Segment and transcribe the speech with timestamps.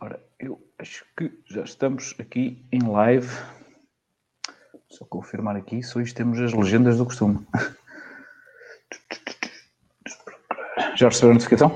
[0.00, 3.28] Ora, eu acho que já estamos aqui em live.
[4.88, 7.46] Só confirmar aqui se hoje temos as legendas do costume.
[10.96, 11.70] Já recebeu a notificação?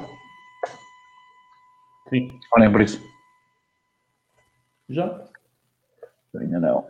[2.09, 2.39] Sim.
[2.53, 3.01] Ou nem por isso?
[4.89, 5.27] Já?
[6.39, 6.87] Ainda não.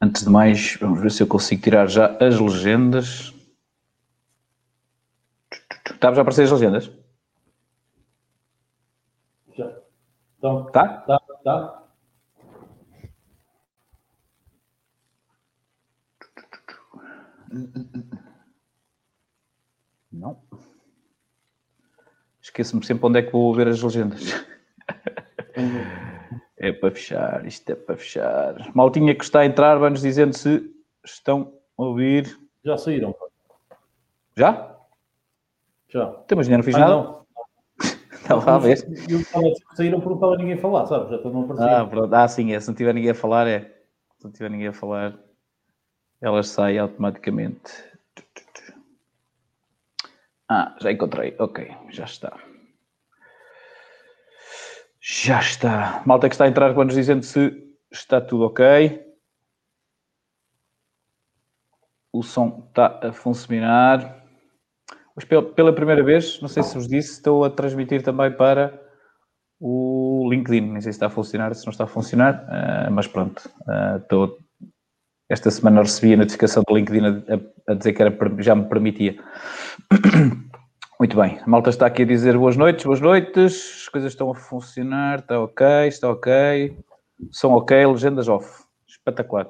[0.00, 3.34] Antes de mais, vamos ver se eu consigo tirar já as legendas.
[5.90, 6.90] Estava já a aparecer as legendas?
[9.54, 9.70] Já.
[10.50, 10.88] Então, Tá?
[11.06, 11.82] tá, tá.
[20.12, 20.40] Não.
[22.42, 24.22] Esqueço-me sempre onde é que vou ver as legendas.
[26.56, 28.74] É para fechar, isto é para fechar.
[28.74, 30.70] Maltinha que está a entrar, vai-nos dizendo se
[31.04, 32.38] estão a ouvir.
[32.64, 33.14] Já saíram.
[34.36, 34.76] Já?
[35.88, 36.20] Já.
[36.24, 36.92] Então, mas ainda não fiz Ah, nada.
[36.92, 37.19] não.
[38.38, 38.78] Estava a ver.
[39.08, 41.10] E os que saíram por não estava ninguém a falar, sabe?
[41.10, 41.80] Já estão a.
[41.80, 42.14] Ah, pronto.
[42.14, 42.60] ah, sim, é.
[42.60, 43.60] Se não tiver ninguém a falar, é.
[44.18, 45.18] Se não tiver ninguém a falar,
[46.20, 47.72] elas saem automaticamente.
[50.48, 51.34] Ah, já encontrei.
[51.38, 52.36] Ok, já está.
[55.00, 56.02] Já está.
[56.04, 59.00] Malta que está a entrar, vamos dizendo se está tudo ok.
[62.12, 64.19] O som está a funcionar.
[65.20, 68.80] Mas pela- primeira vez, não sei se vos disse, estou a transmitir também para
[69.60, 70.62] o LinkedIn.
[70.62, 73.42] Nem sei se está a funcionar, se não está a funcionar, ah, mas pronto.
[73.68, 74.38] ah, estou...
[75.28, 79.22] Esta semana recebi a notificação do LinkedIn a, a- dizer que era, já me permitia.
[80.98, 84.30] Muito bem, a malta está aqui a dizer boas noites, boas noites, as coisas estão
[84.30, 86.76] a funcionar, está ok, está ok,
[87.30, 89.46] são ok, legendas off, espetacular.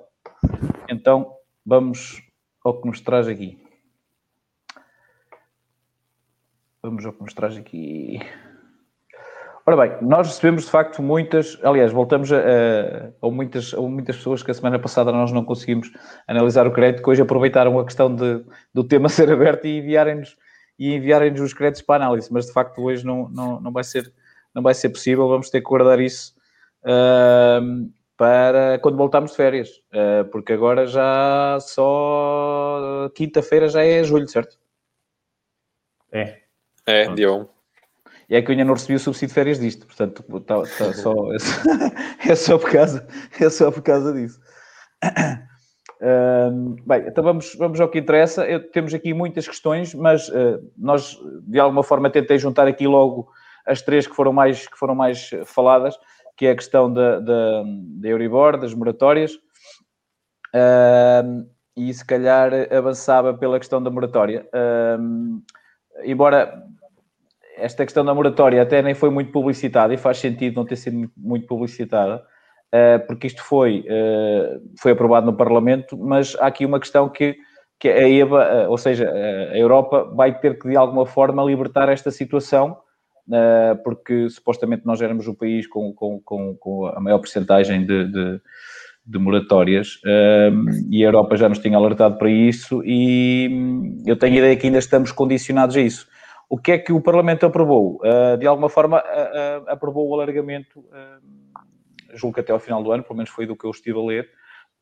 [0.89, 1.33] Então,
[1.65, 2.23] vamos
[2.65, 3.59] ao que nos traz aqui.
[6.83, 8.19] Vamos traz aqui.
[9.67, 14.16] Ora bem, nós recebemos de facto muitas, aliás, voltamos a, a, a muitas, a muitas
[14.16, 15.93] pessoas que a semana passada nós não conseguimos
[16.27, 20.37] analisar o crédito, que hoje aproveitaram a questão de, do tema ser aberto e enviarem-nos
[20.78, 24.10] e enviarem-nos os créditos para análise, mas de facto hoje não, não, não, vai, ser,
[24.55, 26.34] não vai ser possível, vamos ter que guardar isso
[26.82, 34.26] ahm, para quando voltarmos de férias, ah, porque agora já só quinta-feira já é julho,
[34.26, 34.59] certo?
[36.10, 36.50] É.
[36.87, 37.47] É, dia 1.
[38.29, 40.93] E é que eu ainda não recebi o subsídio de férias disto, portanto, tá, tá
[40.95, 41.63] só, é, só,
[42.31, 43.09] é, só por causa,
[43.41, 44.41] é só por causa disso.
[46.87, 48.47] Bem, então vamos, vamos ao que interessa.
[48.47, 53.29] Eu- temos aqui muitas questões, mas eh, nós, de alguma forma, tentei juntar aqui logo
[53.67, 55.95] as três que foram mais, que foram mais faladas,
[56.39, 59.33] que é a questão da, da, da Euribor, das moratórias,
[61.77, 64.49] e se calhar avançava pela questão da moratória.
[64.55, 65.43] Ahm,
[66.05, 66.62] embora
[67.56, 71.11] esta questão da moratória até nem foi muito publicitada e faz sentido não ter sido
[71.16, 72.22] muito- publicitada,
[72.72, 77.37] eh, porque isto foi, eh, foi aprovado no Parlamento, mas há aqui uma questão que,
[77.78, 81.88] que a EBA, eh, ou seja, a Europa vai ter que de alguma forma libertar
[81.88, 82.77] esta situação,
[83.84, 88.41] porque supostamente nós éramos o país com, com, com, com a maior porcentagem de, de,
[89.05, 90.50] de moratórias eh,
[90.91, 94.56] e a Europa já nos tinha alertado para isso e hum, eu tenho a ideia
[94.56, 96.06] que ainda estamos condicionados a isso.
[96.49, 98.00] O que é que o Parlamento aprovou?
[98.05, 100.84] Uh, de alguma forma, uh, uh, aprovou o alargamento,
[102.12, 104.03] julgo que até ao final do ano, pelo menos foi do que eu estive a
[104.03, 104.28] ler,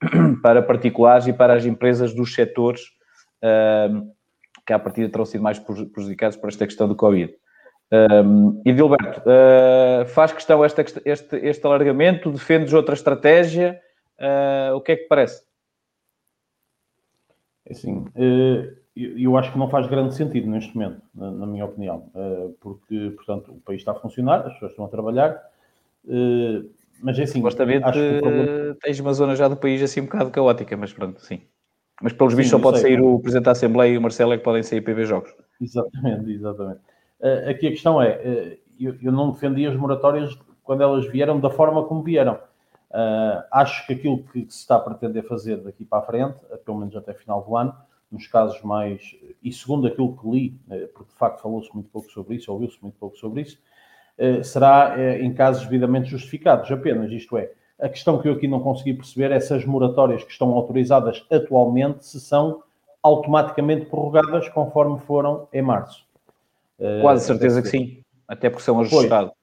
[0.43, 2.81] para particulares e para as empresas dos setores
[4.67, 7.35] que, à partida, terão sido mais prejudicados por esta questão do Covid.
[7.91, 12.31] Um, e, Dilberto, uh, faz questão esta, este, este alargamento?
[12.31, 13.81] Defendes outra estratégia?
[14.19, 15.47] Uh, o que é que parece?
[17.71, 22.49] Assim, eh, eu acho que não faz grande sentido neste momento, na, minha opinião, eh,
[22.61, 25.39] porque, portanto, o país está a funcionar, as pessoas estão a trabalhar,
[27.01, 28.77] mas é assim, Supostamente acho que problema...
[28.81, 31.43] tens uma zona já do país assim um bocado caótica, mas pronto, sim.
[32.03, 32.93] Mas pelos vistos só pode sei.
[32.93, 35.31] sair o Presidente da Assembleia e o Marcelo é que podem sair ver jogos.
[35.61, 36.81] Exatamente, exatamente.
[37.51, 41.85] Aqui a questão é, eu, eu não defendi as moratórias quando elas vieram da forma
[41.85, 42.39] como vieram.
[42.93, 46.39] Eh, acho que aquilo que, que se está a pretender fazer daqui para a frente,
[46.51, 47.75] eh, pelo menos até final do ano,
[48.11, 52.11] nos casos mais, e segundo aquilo que li, eh, porque de facto falou-se muito pouco
[52.11, 53.59] sobre isso, ouviu-se muito pouco sobre isso,
[54.17, 58.61] eh, será em casos devidamente justificados apenas, isto é, a questão que eu aqui não
[58.61, 62.63] consegui perceber é se as moratórias que estão autorizadas atualmente se são
[63.03, 66.05] automaticamente prorrogadas conforme foram em março.
[67.01, 69.38] Quase certeza que sim, até porque são ajustados.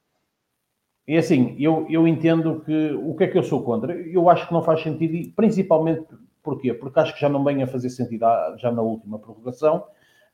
[1.08, 3.94] E assim, eu, eu entendo que o que é que eu sou contra?
[3.94, 6.06] Eu acho que não faz sentido, e principalmente
[6.42, 6.74] porquê?
[6.74, 8.26] Porque acho que já não vem a fazer sentido
[8.58, 9.84] já na última prorrogação,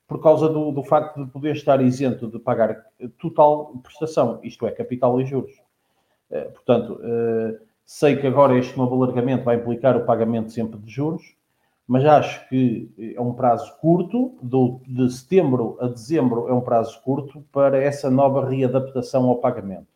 [0.08, 2.86] por causa do, do facto de poder estar isento de pagar
[3.18, 5.54] total prestação, isto é, capital e juros.
[6.30, 10.92] Eh, portanto, eh, sei que agora este novo alargamento vai implicar o pagamento sempre de
[10.92, 11.36] juros,
[11.88, 14.36] mas acho que é um prazo curto,
[14.88, 19.88] de setembro a dezembro é um prazo curto para essa nova readaptação ao pagamento.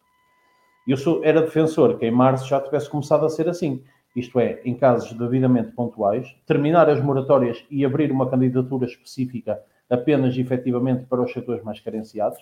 [0.87, 3.83] Eu sou, era defensor que em março já tivesse começado a ser assim.
[4.15, 10.37] Isto é, em casos devidamente pontuais, terminar as moratórias e abrir uma candidatura específica apenas
[10.37, 12.39] efetivamente para os setores mais carenciados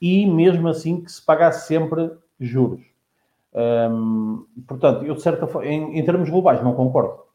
[0.00, 2.80] e mesmo assim que se pagasse sempre juros.
[3.54, 7.26] Hum, portanto, eu de certa forma, em, em termos globais, não concordo.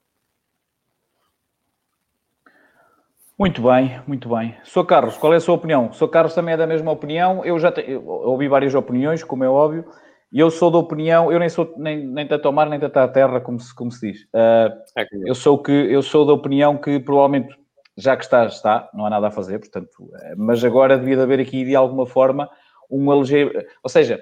[3.37, 4.55] Muito bem, muito bem.
[4.63, 5.91] Sou Carlos, qual é a sua opinião?
[5.91, 7.43] Sou Carlos também é da mesma opinião.
[7.43, 9.85] Eu já te, eu ouvi várias opiniões, como é óbvio,
[10.33, 12.97] e eu sou da opinião, eu nem sou nem, nem tanto ao mar, nem tanto
[12.97, 14.23] à terra, como se, como se diz.
[14.33, 17.55] Uh, é eu, sou que, eu sou da opinião que provavelmente,
[17.95, 21.21] já que está, está, não há nada a fazer, portanto, uh, mas agora devia de
[21.21, 22.49] haver aqui, de alguma forma,
[22.89, 23.51] um LG,
[23.83, 24.19] ou seja,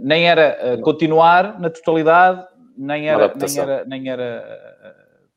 [0.00, 2.46] nem era uh, continuar na totalidade,
[2.76, 4.64] nem era, nem era, nem era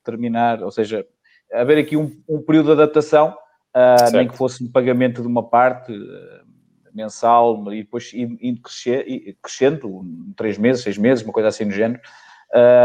[0.03, 1.03] terminar, ou seja,
[1.51, 3.35] haver aqui um, um período de adaptação,
[4.13, 5.91] nem que fosse um pagamento de uma parte
[6.93, 8.61] mensal e depois indo
[9.41, 10.05] crescendo,
[10.35, 12.01] três meses, seis meses, uma coisa assim do género.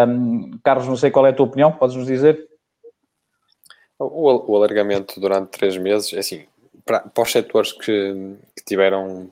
[0.08, 2.48] Um, Carlos, não sei qual é a tua opinião, podes nos dizer?
[3.98, 6.44] O, o alargamento durante três meses, é assim,
[6.84, 9.30] para, para os setores que, que tiveram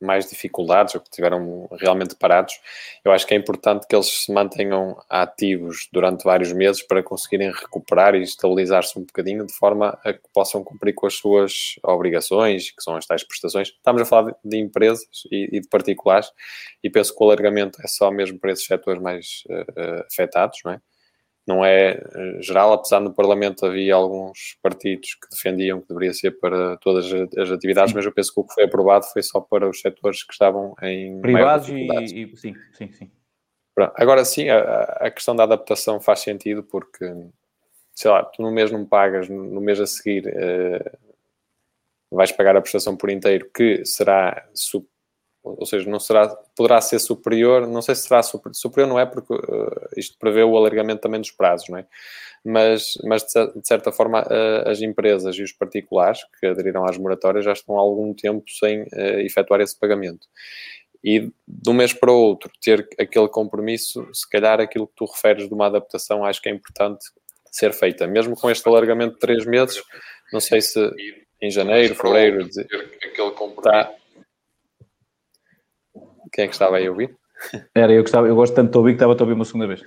[0.00, 2.60] mais dificuldades ou que tiveram realmente parados,
[3.04, 7.50] eu acho que é importante que eles se mantenham ativos durante vários meses para conseguirem
[7.50, 12.70] recuperar e estabilizar-se um bocadinho de forma a que possam cumprir com as suas obrigações,
[12.70, 13.68] que são as tais prestações.
[13.68, 16.30] Estamos a falar de empresas e, de particulares
[16.82, 20.72] e penso que o alargamento é só mesmo para esses setores mais uh, afetados, não
[20.72, 20.80] é?
[21.46, 26.32] Não é eh, geral, apesar no Parlamento havia alguns partidos que defendiam que deveria ser
[26.32, 27.06] para todas
[27.38, 30.22] as atividades, mas eu penso que o que foi aprovado foi só para os setores
[30.22, 33.10] que estavam em privados e, e, sim, sim, sim.
[33.74, 33.92] Pronto.
[33.96, 37.04] Agora sim, a, a, questão da adaptação faz sentido porque,
[37.92, 41.14] sei lá, tu no mês não pagas, no mês a seguir uh,
[42.10, 44.48] vais pagar a prestação por inteiro, que será
[45.44, 49.04] ou seja, não será, poderá ser superior, não sei se será super, superior, não é
[49.04, 51.86] porque uh, isto prevê o alargamento também dos prazos, não é?
[52.42, 56.96] Mas, mas de, de certa forma uh, as empresas e os particulares que aderiram às
[56.96, 60.26] moratórias já estão há algum tempo sem uh, efetuar esse pagamento.
[61.02, 65.04] E de um mês para o outro, ter aquele compromisso, se calhar aquilo que tu
[65.04, 67.04] referes de uma adaptação, acho que é importante
[67.50, 68.06] ser feita.
[68.06, 69.82] Mesmo com este alargamento de três meses,
[70.32, 70.80] não sei se
[71.42, 72.66] em janeiro, fevereiro, dizer,
[73.04, 73.62] aquele compromisso.
[73.62, 73.92] Tá,
[76.34, 77.16] quem é que estava aí a ouvir?
[77.74, 79.68] Era eu que estava, eu gosto tanto de ouvir que estava a ouvir uma segunda
[79.68, 79.82] vez.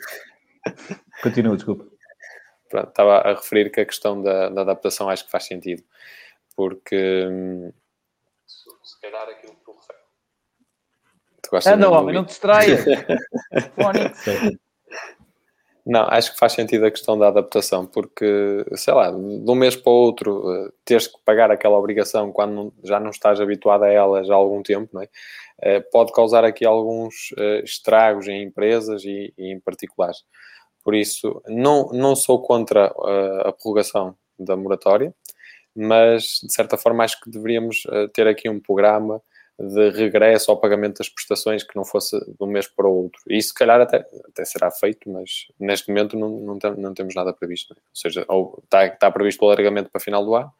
[1.21, 1.85] Continua, desculpa.
[2.69, 5.83] Pronto, estava a referir que a questão da, da adaptação acho que faz sentido,
[6.55, 7.71] porque hum,
[8.45, 9.71] se calhar aquilo que tu
[11.51, 11.67] referes.
[11.67, 12.85] Anda, homem, não te distraias.
[15.89, 19.73] Não, acho que faz sentido a questão da adaptação, porque, sei lá, de um mês
[19.73, 23.87] para o outro, eh, teres que pagar aquela obrigação quando já não estás habituado a
[23.87, 25.07] ela já há algum tempo, não é?
[25.61, 30.23] Eh, pode causar aqui alguns eh, estragos em empresas e, e em particulares.
[30.83, 35.13] Por isso, não, não sou contra a, a prorrogação da moratória,
[35.75, 37.83] mas de certa forma acho que deveríamos
[38.13, 39.21] ter aqui um programa
[39.59, 43.19] de regresso ao pagamento das prestações que não fosse de um mês para o outro.
[43.27, 46.93] E isso, se calhar, até, até será feito, mas neste momento não, não, tem, não
[46.93, 47.73] temos nada previsto.
[47.73, 47.81] Né?
[47.81, 50.51] Ou seja, ou está, está previsto o alargamento para final do ano,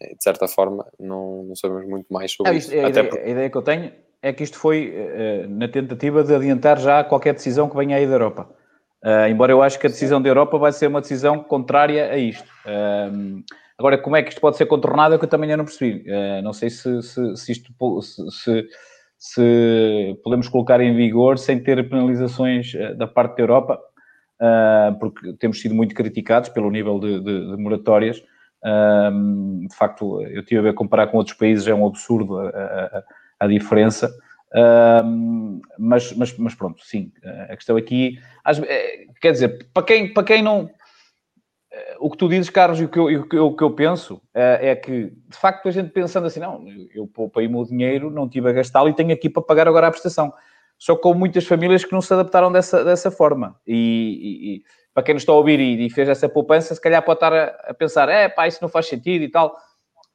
[0.00, 2.72] de certa forma, não, não sabemos muito mais sobre é, isso.
[2.72, 3.24] A, ideia, porque...
[3.24, 7.02] a ideia que eu tenho é que isto foi uh, na tentativa de adiantar já
[7.02, 8.48] qualquer decisão que venha aí da Europa.
[9.04, 12.16] Uh, embora eu acho que a decisão da Europa vai ser uma decisão contrária a
[12.16, 12.48] isto.
[12.64, 13.42] Uh,
[13.78, 16.04] Agora, como é que isto pode ser contornado é que eu também não percebi.
[16.44, 17.72] Não sei se, se, se isto
[18.30, 18.68] se,
[19.18, 23.80] se, podemos colocar em vigor sem ter penalizações da parte da Europa,
[25.00, 28.18] porque temos sido muito criticados pelo nível de, de, de moratórias.
[28.18, 32.38] de facto, eu tive a ver comparar com outros países, é um absurdo
[33.42, 34.14] a diferença.
[35.78, 37.12] mas, mas, mas pronto, sim,
[37.48, 38.18] a questão aqui,
[39.20, 40.70] quer dizer, para quem, para quem não,
[41.98, 44.76] o que tu dizes, Carlos, e o que eu, o que eu, penso é, é
[44.76, 48.50] que, de facto, a gente pensando assim, não, eu poupei o meu dinheiro, não tive
[48.50, 50.32] a gastá-lo e tenho aqui para pagar agora a prestação.
[50.78, 53.56] Só com muitas famílias que não se adaptaram dessa, dessa forma.
[53.66, 56.80] E, e, e para quem nos está a ouvir e, e, fez essa poupança, se
[56.80, 59.56] calhar pode estar a, a, pensar, é pá, isso não faz sentido e tal.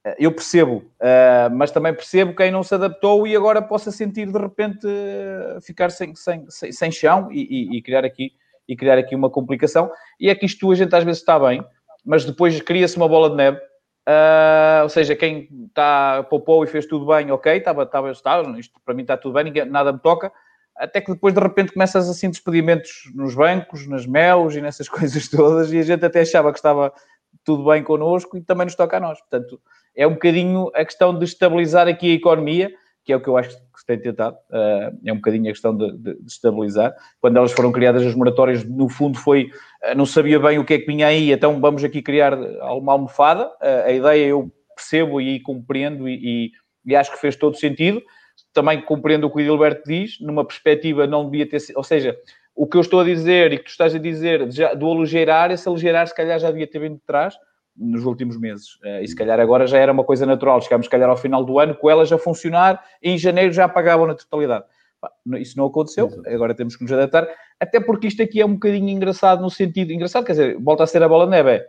[0.08, 4.32] Eh, eu percebo, uh, mas também percebo quem não se adaptou e agora possa sentir
[4.32, 8.32] de repente uh, ficar sem, sem, sem, sem chão e, e criar aqui
[8.68, 9.90] e criar aqui uma complicação.
[10.20, 11.64] E é que isto a gente às vezes está bem,
[12.06, 13.60] mas depois cria-se uma bola de neve
[14.84, 18.94] ou seja, quem está poupou e fez tudo bem, ok, estava, estava, estava, isto para
[18.94, 20.32] mim está tudo bem, ninguém, nada me toca.
[20.78, 25.28] Até que depois de repente começas assim despedimentos nos bancos, nas MEUs e nessas coisas
[25.28, 26.94] todas, e a gente até achava que estava
[27.44, 29.20] tudo bem connosco e também nos toca a nós.
[29.20, 29.60] Portanto,
[29.98, 32.72] é um bocadinho a questão de estabilizar aqui a economia,
[33.04, 35.51] que é o que eu acho que se tem tentado, uh, é um bocadinho a
[35.51, 36.94] questão de, de, de, estabilizar.
[37.20, 39.50] Quando elas foram criadas, as moratórias, no fundo, foi
[39.84, 42.92] eh, não sabia bem o que é que vinha aí, então vamos aqui criar alguma
[42.92, 43.50] almofada.
[43.62, 46.51] Eh, a ideia eu percebo e compreendo e,
[46.86, 48.01] e, acho que fez todo sentido.
[48.54, 52.16] Também compreendo o que o Gilberto diz, numa perspectiva não devia ter ou seja,
[52.56, 55.50] o que eu estou a dizer e que tu estás a dizer já, do aligeirar,
[55.50, 57.36] esse aligeirar se calhar já devia ter vindo de trás
[57.78, 58.78] nos últimos meses.
[58.84, 60.62] Eh, e se calhar agora já era uma coisa natural.
[60.62, 63.68] Chegámos, se calhar, ao final do ano com elas a funcionar e em janeiro já
[63.70, 64.66] pagavam na totalidade.
[65.40, 67.28] Isso não aconteceu, agora temos que nos adaptar,
[67.60, 70.88] até porque isto aqui é um bocadinho engraçado no sentido, engraçado, quer dizer, volta a
[70.88, 71.68] ser a bola de neve, é,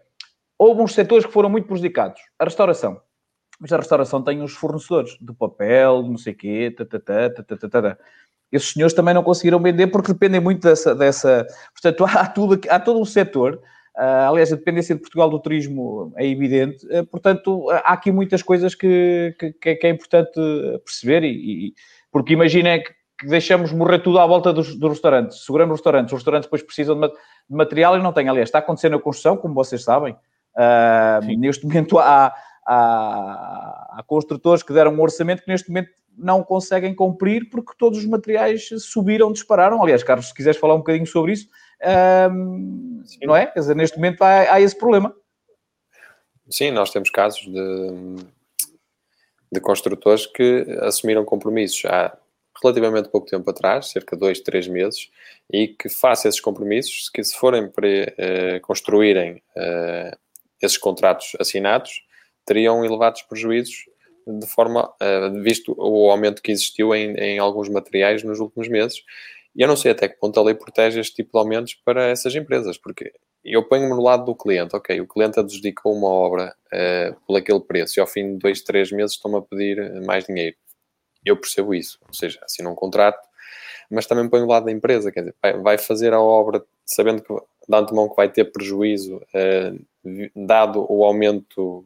[0.59, 3.01] houve uns setores que foram muito prejudicados, a restauração,
[3.61, 7.99] mas a restauração tem os fornecedores de papel, não sei o quê, tatatá, tatatá,
[8.51, 12.81] esses senhores também não conseguiram vender porque dependem muito dessa, dessa portanto, há, tudo, há
[12.81, 13.61] todo um setor, uh,
[13.99, 18.75] aliás, a dependência de Portugal do turismo é evidente, uh, portanto, há aqui muitas coisas
[18.75, 20.41] que, que, que é importante
[20.85, 21.75] perceber e, e
[22.11, 25.45] porque imaginem que que deixamos morrer tudo à volta dos, dos restaurantes.
[25.45, 27.11] Seguramos os restaurantes, os restaurantes depois precisam de,
[27.51, 28.29] material e não têm.
[28.29, 30.15] Aliás, está acontecendo a construção, como vocês sabem.
[30.55, 32.33] Uh, neste momento há,
[32.67, 37.99] há, há, construtores que deram um orçamento que neste momento não conseguem cumprir porque todos
[37.99, 39.83] os materiais subiram, dispararam.
[39.83, 41.49] Aliás, Carlos, se quiseres falar um bocadinho sobre isso,
[41.83, 43.47] uh, não é?
[43.47, 45.15] Quer dizer, neste momento há, há, esse problema.
[46.51, 48.17] Sim, nós temos casos de,
[49.53, 51.85] de construtores que assumiram compromissos.
[51.85, 52.17] Há
[52.63, 55.11] relativamente pouco tempo atrás, cerca de dois, três meses,
[55.53, 60.19] e que faça esses compromissos, que se forem para uh, construírem uh,
[60.61, 62.03] esses contratos assinados,
[62.45, 63.85] teriam elevados prejuízos
[64.27, 69.03] de forma, uh, visto o aumento que existiu em, em, alguns materiais nos últimos meses,
[69.59, 72.07] e eu não sei até que ponto a lei protege este tipo de aumentos para
[72.07, 73.13] essas empresas, porque
[73.45, 77.61] eu ponho-me no lado do cliente, ok, o cliente adjudicou uma obra uh, por aquele
[77.61, 80.57] preço e ao fim de dois, três meses estão-me a pedir mais dinheiro
[81.25, 83.27] eu percebo isso, ou seja, assina um contrato,
[83.91, 87.35] mas também põe o lado da empresa, quer dizer, vai fazer a obra sabendo que
[87.35, 89.73] de antemão que vai ter prejuízo, eh,
[90.35, 91.85] dado o aumento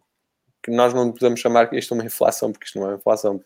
[0.62, 3.36] que nós não podemos chamar isto é uma inflação, porque isto não é uma inflação.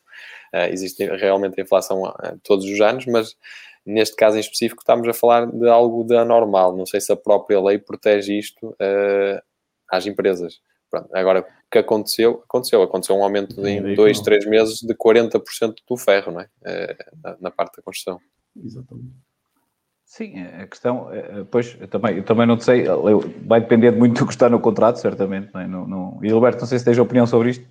[0.52, 3.34] Uh, existe realmente a inflação uh, todos os anos, mas
[3.86, 6.76] neste caso em específico estamos a falar de algo de anormal.
[6.76, 9.40] Não sei se a própria lei protege isto uh,
[9.90, 10.60] às empresas.
[10.90, 12.42] Pronto, agora, o que aconteceu?
[12.44, 12.82] Aconteceu.
[12.82, 16.48] Aconteceu um aumento de, em dois, três meses de 40% do ferro, não é?
[16.64, 18.20] é na, na, parte da construção.
[18.56, 19.12] Exatamente.
[20.04, 22.84] Sim, a questão, é, pois, eu também, eu também não sei,
[23.44, 25.52] vai depender muito do que está no contrato, certamente.
[25.52, 25.66] Não é?
[25.66, 26.20] não, não...
[26.22, 27.66] E Alberto, não sei se tens opinião sobre isto.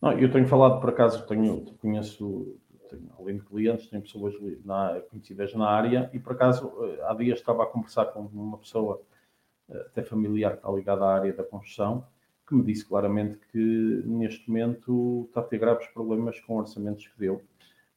[0.00, 2.56] Não, eu tenho falado, por acaso, tenho, conheço,
[2.90, 7.14] tenho, além de clientes, tenho pessoas na, conhecidas na área e, por acaso, eh, há
[7.14, 9.02] dias estava a conversar com uma pessoa
[9.70, 12.04] até familiar que está ligado à área da construção,
[12.46, 17.18] que me disse claramente que neste momento está a ter graves problemas com orçamentos que
[17.18, 17.40] deu,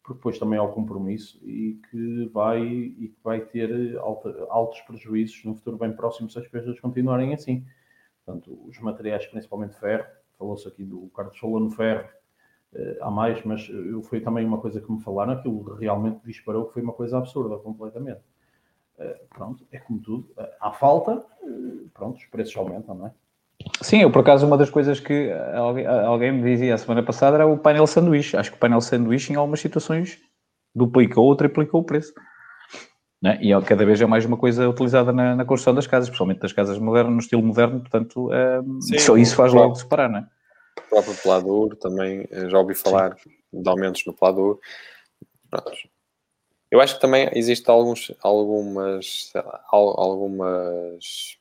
[0.04, 4.80] porque depois também há o compromisso e que vai, e que vai ter alta, altos
[4.82, 7.66] prejuízos no futuro bem próximo se as coisas continuarem assim.
[8.24, 10.06] Portanto, os materiais, principalmente ferro,
[10.38, 12.08] falou-se aqui do Carlos falou no ferro,
[13.02, 13.70] há mais, mas
[14.04, 17.58] foi também uma coisa que me falaram, aquilo realmente disparou, que foi uma coisa absurda
[17.58, 18.22] completamente.
[19.00, 20.30] Eh, pronto, é como tudo.
[20.60, 21.24] Há falta,
[21.94, 23.12] pronto, os preços aumentam, não é?
[23.82, 27.38] Sim, eu por acaso uma das coisas que alguém, alguém me dizia a semana passada
[27.38, 28.36] era o painel sanduíche.
[28.36, 30.20] Acho que o painel sanduíche em algumas situações
[30.76, 32.14] duplicou ou triplicou o preço.
[33.22, 33.40] Né?
[33.42, 36.40] E é, cada vez é mais uma coisa utilizada na, na, construção das casas, principalmente
[36.40, 38.30] das casas modernas, no estilo moderno, portanto,
[38.82, 40.28] Sim, só isso faz logo separar, não é?
[40.78, 43.32] O próprio Pladur também, já ouvi falar Sim.
[43.52, 44.60] de aumentos no.
[45.50, 45.72] Pronto,
[46.74, 51.38] eu acho que também existe alguns, algumas, lá, algumas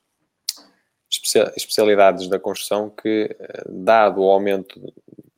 [1.57, 4.79] especialidades da construção que, eh, dado o aumento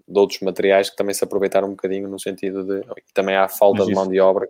[0.05, 2.85] de outros materiais, que também se aproveitaram um bocadinho no sentido de.
[3.13, 4.45] Também há falta de mão de obra,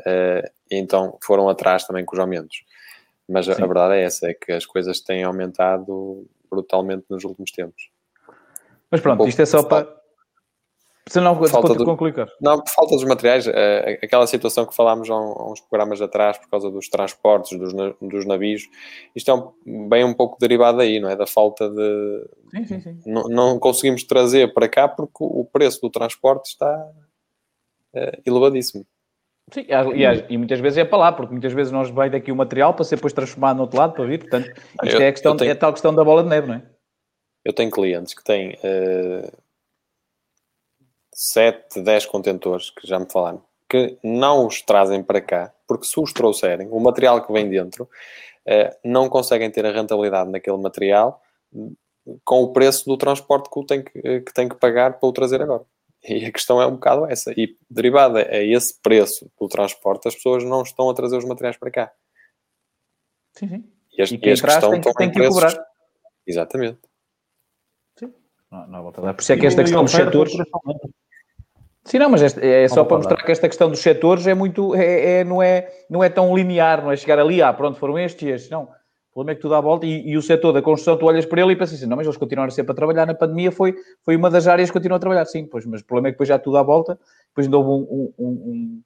[0.00, 2.64] uh, e então foram atrás também com os aumentos.
[3.28, 7.52] Mas a, a, verdade é essa, é que as coisas têm aumentado brutalmente nos últimos
[7.52, 7.89] tempos.
[8.90, 10.00] Mas pronto, um isto é só para
[11.10, 11.84] se não, falta do,
[12.40, 16.48] Não, por falta dos materiais, é, aquela situação que falámos há, uns programas atrás, por
[16.48, 18.68] causa dos transportes, dos, dos navios,
[19.16, 21.16] isto é um, bem um pouco derivado daí, não é?
[21.16, 22.28] Da falta de.
[22.52, 23.00] Sim, sim, sim.
[23.06, 26.88] Não, não conseguimos trazer para cá porque o preço do transporte está
[27.92, 28.86] é, elevadíssimo.
[29.50, 32.36] Sim, aliás, e muitas vezes é para lá, porque muitas vezes nós vai daqui o
[32.36, 34.48] material para ser depois transformado no outro lado para vir, portanto,
[34.84, 35.48] isto eu, é, a questão, tenho...
[35.48, 36.62] é a tal questão da bola de neve, não é?
[37.44, 39.32] Eu tenho clientes que têm uh,
[41.12, 45.98] 7, 10 contentores, que já me falaram, que não os trazem para cá, porque se
[45.98, 51.22] os trouxerem, o material que vem dentro, uh, não conseguem ter a rentabilidade naquele material
[52.24, 55.42] com o preço do transporte que, tem que, que tem que pagar para o trazer
[55.42, 55.64] agora.
[56.02, 57.32] E a questão é um bocado essa.
[57.36, 61.58] E derivada a esse preço do transporte, as pessoas não estão a trazer os materiais
[61.58, 61.92] para cá.
[63.36, 63.64] Sim, sim.
[63.92, 65.34] E, as, e quem e traz tem, tem que preços...
[65.34, 65.66] cobrar.
[66.26, 66.78] Exatamente.
[68.50, 69.14] Não, não volta a dar.
[69.14, 70.32] Por isso é que esta questão dos setores...
[71.84, 74.74] Sim, não, mas este, é só para mostrar que esta questão dos setores é muito,
[74.74, 77.98] é, é, não, é, não é tão linear, não é chegar ali, ah, pronto, foram
[77.98, 78.64] estes e estes, não.
[78.64, 81.06] O problema é que tu dá a volta e, e, o setor da construção, tu
[81.06, 83.50] olhas para ele e pensas assim, não, mas eles continuaram sempre a trabalhar na pandemia,
[83.50, 86.10] foi, foi uma das áreas que continuou a trabalhar, sim, pois, mas o problema é
[86.10, 88.82] que depois já tudo à volta, depois ainda houve um, um, um,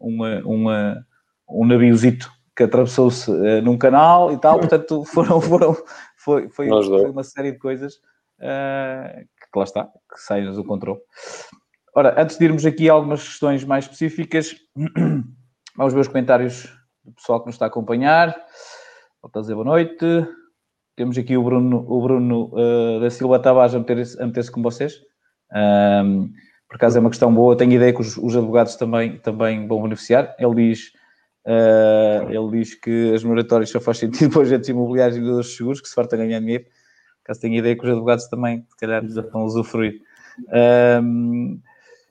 [0.00, 1.06] uma, uma,
[1.48, 5.76] um naviozito que atravessou-se uh, num canal e tal, portanto foram, foram,
[6.16, 8.00] foi, foi, foi uma série de coisas
[8.40, 9.18] uh,
[9.52, 11.00] que lá está, que saem do controle.
[11.94, 14.54] Ora, antes de irmos aqui a algumas questões mais específicas,
[15.76, 16.64] vamos ver os comentários
[17.04, 18.36] do pessoal que nos está a acompanhar.
[19.34, 20.04] A dizer boa noite.
[20.96, 24.94] Temos aqui o Bruno, o Bruno uh, da Silva Tavares a meter-se meter com vocês.
[25.54, 26.32] Um,
[26.68, 27.56] por acaso é uma questão boa.
[27.56, 30.34] Tenho ideia que os, os advogados também, também vão beneficiar.
[30.38, 30.92] Ele diz,
[31.46, 35.80] uh, ele diz que as moratórias só faz sentido para agentes imobiliários e vendedores seguros,
[35.80, 36.64] que se farta ganhar dinheiro.
[37.28, 40.00] Caso tenho ideia que os advogados também, se calhar, vão usufruir.
[41.02, 41.60] Um,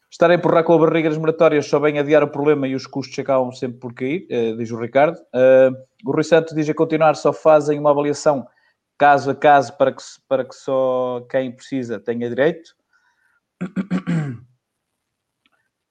[0.10, 2.88] Estar a empurrar com a barriga as moratórias só vem adiar o problema e os
[2.88, 5.18] custos acabam sempre por cair, uh, diz o Ricardo.
[5.18, 8.48] Uh, o Rui Santos diz a continuar só fazem uma avaliação
[8.98, 12.74] caso a caso para que, para que só quem precisa tenha direito.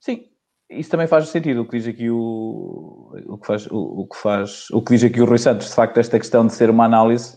[0.00, 0.25] Sim,
[0.71, 4.16] isso também faz sentido o que diz aqui o, o que faz o, o, que
[4.16, 6.87] faz o que diz aqui o Rui Santos, de facto esta questão de ser uma
[6.87, 7.37] análise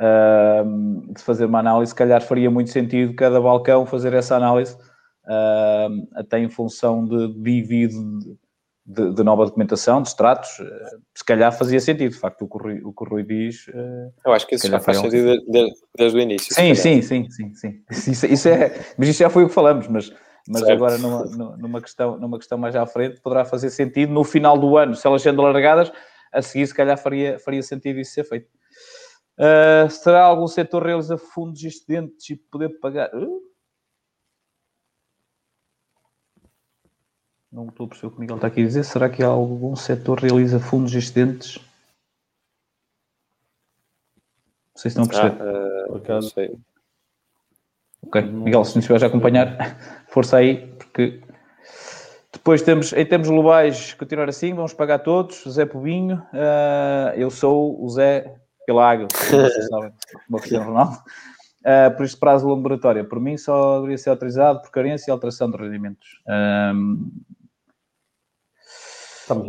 [0.00, 4.76] uh, de fazer uma análise, se calhar faria muito sentido cada balcão fazer essa análise
[5.24, 7.88] uh, até em função de, de
[8.88, 12.56] de, de, nova documentação, de extratos, uh, se calhar fazia sentido, de facto, o que
[12.56, 13.66] o Rui, o que o Rui diz.
[13.66, 15.50] Uh, Eu acho que isso já faz sentido um...
[15.50, 16.54] desde, desde, o início.
[16.54, 17.82] Sim, sim, sim, sim, sim.
[17.90, 20.12] Isso, isso, é, mas isso já foi o que falamos, mas,
[20.48, 21.24] mas agora numa,
[21.56, 25.04] numa, questão, numa questão mais à frente poderá fazer sentido no final do ano, se
[25.04, 25.90] elas sendo alargadas,
[26.32, 28.46] a seguir se calhar faria, faria sentido isso ser feito.
[29.38, 33.14] Uh, será algum setor realiza fundos excedentes e poder pagar?
[33.14, 33.46] Uh,
[37.56, 38.84] Não estou a perceber o que o Miguel está aqui a dizer.
[38.84, 41.56] Será que algum setor realiza fundos excedentes?
[44.74, 45.42] Não sei se estão a perceber.
[45.42, 46.58] Ah, uh, não sei.
[48.02, 51.22] Ok, Miguel, se nos estiveres a acompanhar, força aí, porque
[52.30, 55.42] depois temos, em termos globais, continuar assim, vamos pagar todos.
[55.48, 58.38] Zé Pobinho, uh, eu sou o Zé
[59.70, 59.92] Sabem,
[60.30, 60.98] o Cristiano Ronaldo.
[61.66, 65.50] Uh, por este prazo laboratório, por mim, só deveria ser autorizado por carência e alteração
[65.50, 66.20] de rendimentos.
[66.28, 67.10] Um,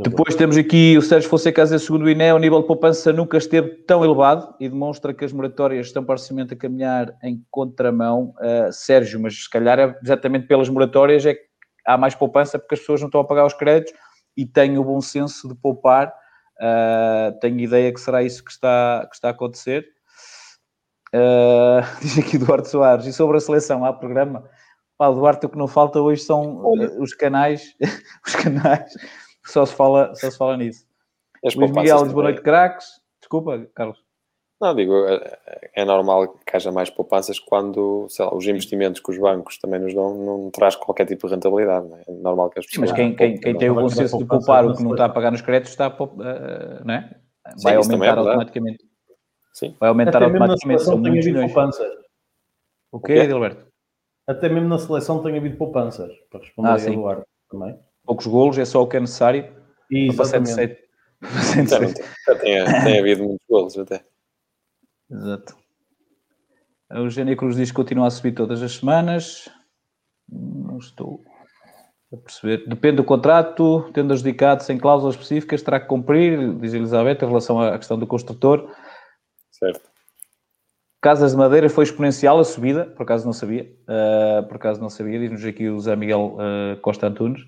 [0.02, 3.14] depois temos aqui o Sérgio Fonseca a dizer, segundo o INE, o nível de poupança
[3.14, 8.34] nunca esteve tão elevado e demonstra que as moratórias estão parcialmente a caminhar em contramão.
[8.40, 11.42] Uh, Sérgio, mas se calhar é exatamente pelas moratórias é que
[11.86, 13.94] há mais poupança porque as pessoas não estão a pagar os créditos
[14.36, 16.12] e têm o bom senso de poupar.
[16.60, 19.88] Uh, tenho ideia que será isso que está, que está a acontecer.
[21.14, 24.50] Uh, diz aqui Eduardo Soares, e sobre a seleção, há programa?
[24.98, 26.64] Pá, Duarte, o que não falta hoje são
[27.00, 27.76] os canais,
[28.26, 28.92] os canais
[29.46, 30.86] só se fala, só se fala nisso.
[31.56, 32.88] Luís Miguel boa noite, craques.
[33.20, 34.07] Desculpa, Carlos.
[34.60, 35.38] Não, digo, é,
[35.76, 39.94] é normal que haja mais poupanças quando lá, os investimentos que os bancos também nos
[39.94, 41.88] dão não traz qualquer tipo de rentabilidade.
[41.94, 42.12] É?
[42.12, 42.90] é normal que as pessoas.
[42.90, 45.06] Sim, mas quem, quem, quem tem o bom senso de poupar o que não está
[45.06, 46.10] a pagar nos créditos está a, uh,
[46.84, 47.16] não é?
[47.62, 48.86] vai Sim, aumentar é automaticamente.
[49.54, 49.76] Sim.
[49.80, 50.84] Vai aumentar Até automaticamente.
[50.84, 51.54] São muitos milhões.
[52.92, 53.68] O quê, Edilberto?
[54.26, 58.58] Até mesmo na seleção tem havido poupanças, para responder ah, a Eduardo também poucos golos,
[58.58, 59.46] é só o que é necessário.
[59.92, 60.82] Exatamente.
[62.26, 64.04] Já tem, tem havido muitos golos até.
[65.10, 65.56] Exato.
[66.90, 69.50] A Eugénia Cruz diz que continua a subir todas as semanas.
[70.30, 71.22] Não estou
[72.14, 72.68] a perceber.
[72.68, 77.60] Depende do contrato, tendo adjudicado sem cláusulas específicas, terá que cumprir, diz Elizabeth, em relação
[77.60, 78.74] à questão do construtor.
[79.52, 79.90] Certo.
[81.02, 83.72] Casas de Madeira foi exponencial a subida, por acaso não sabia.
[83.84, 87.42] Uh, por acaso não sabia, diz-nos aqui o Zé Miguel uh, Costa Antunes.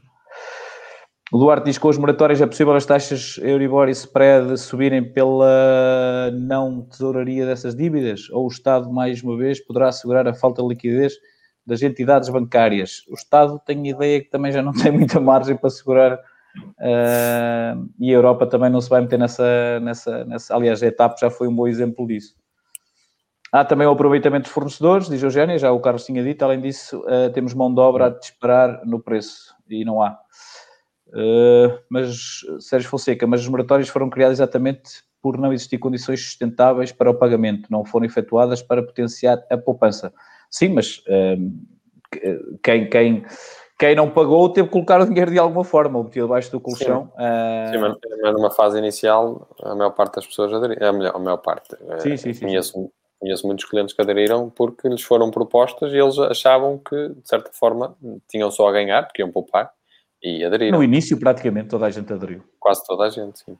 [1.31, 5.03] O Duarte diz que com as moratórias é possível as taxas Euribor e spread subirem
[5.13, 8.27] pela não tesouraria dessas dívidas?
[8.31, 11.13] Ou o Estado, mais uma vez, poderá assegurar a falta de liquidez
[11.63, 13.03] das entidades bancárias?
[13.07, 18.09] O Estado tem ideia que também já não tem muita margem para segurar uh, e
[18.09, 20.55] a Europa também não se vai meter nessa, nessa, nessa...
[20.55, 22.33] Aliás, a etapa já foi um bom exemplo disso.
[23.51, 26.43] Há também o aproveitamento de fornecedores, diz Eugénia, já o Carlos tinha dito.
[26.43, 30.17] Além disso, uh, temos mão de obra a disparar no preço e não há.
[31.09, 36.91] Uh, mas, Sérgio Fonseca, mas os moratórios foram criados exatamente por não existir condições sustentáveis
[36.91, 40.13] para o pagamento, não foram efetuadas para potenciar a poupança.
[40.49, 43.25] Sim, mas uh, quem, quem,
[43.77, 46.59] quem não pagou teve que colocar o dinheiro de alguma forma, ou meteu debaixo do
[46.59, 47.11] colchão.
[47.17, 47.89] Sim, uh...
[47.89, 51.37] sim mas numa fase inicial, a maior parte das pessoas aderiram, a, melhor, a maior
[51.37, 51.75] parte.
[51.99, 52.45] Sim, sim, sim.
[52.45, 57.27] Conheço, Conheço muitos clientes que aderiram porque lhes foram propostas e eles achavam que, de
[57.27, 57.97] certa forma,
[58.29, 59.73] tinham só a ganhar, porque iam poupar
[60.21, 60.77] e aderiram.
[60.77, 62.43] No início, praticamente, toda a gente aderiu.
[62.59, 63.57] Quase toda a gente, sim.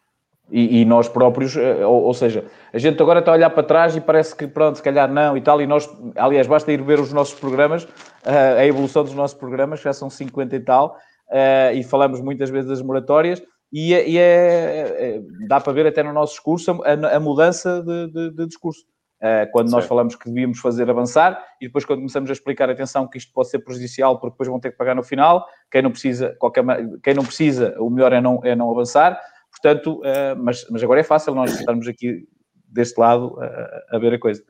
[0.52, 2.44] E, e, nós próprios, eh, ou, ou, seja,
[2.74, 5.38] a gente agora está a olhar para trás e parece que, pronto, se calhar não
[5.38, 9.14] e tal, e nós, aliás, basta ir ver os nossos programas, uh, a evolução dos
[9.14, 10.98] nossos programas, já são 50 e tal,
[11.30, 15.86] uh, e falamos muitas vezes das moratórias, e, é, e é, é, dá para ver
[15.86, 18.84] até no nosso discurso a, a mudança de, de, de discurso.
[19.22, 23.06] Uh, quando nós falamos que devíamos fazer avançar e depois quando começamos a explicar, atenção,
[23.06, 25.92] que isto pode ser prejudicial porque depois vão ter que pagar no final, quem não
[25.92, 26.64] precisa, qualquer,
[27.04, 29.20] quem não precisa, o melhor é não, é não avançar,
[29.52, 32.26] portanto, uh, mas, mas agora é fácil nós estarmos aqui
[32.66, 34.42] deste lado uh, a ver a coisa.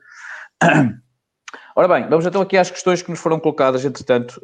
[1.74, 4.40] Ora bem, vamos então aqui às questões que nos foram colocadas, entretanto,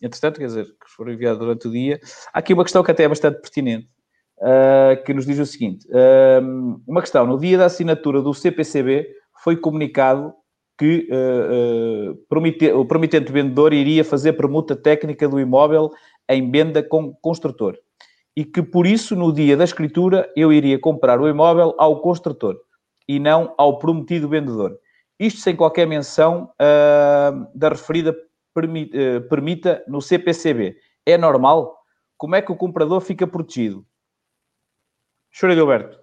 [0.00, 1.98] entretanto, quer dizer, que foram enviadas durante o dia.
[2.32, 3.88] Há aqui uma questão que até é bastante pertinente,
[5.06, 5.86] que nos diz o seguinte,
[6.86, 9.08] uma questão, no dia da assinatura do CPCB,
[9.42, 10.32] foi comunicado
[10.78, 15.90] que uh, uh, o promitente vendedor iria fazer permuta técnica do imóvel
[16.28, 17.76] em venda com construtor
[18.36, 22.56] e que por isso no dia da escritura eu iria comprar o imóvel ao construtor
[23.06, 24.78] e não ao prometido vendedor.
[25.18, 28.14] Isto sem qualquer menção uh, da referida
[28.54, 28.90] permi
[29.28, 30.76] permita no CPCB.
[31.06, 31.78] É normal?
[32.16, 33.84] Como é que o comprador fica protegido?
[35.38, 36.01] Chora Gilberto.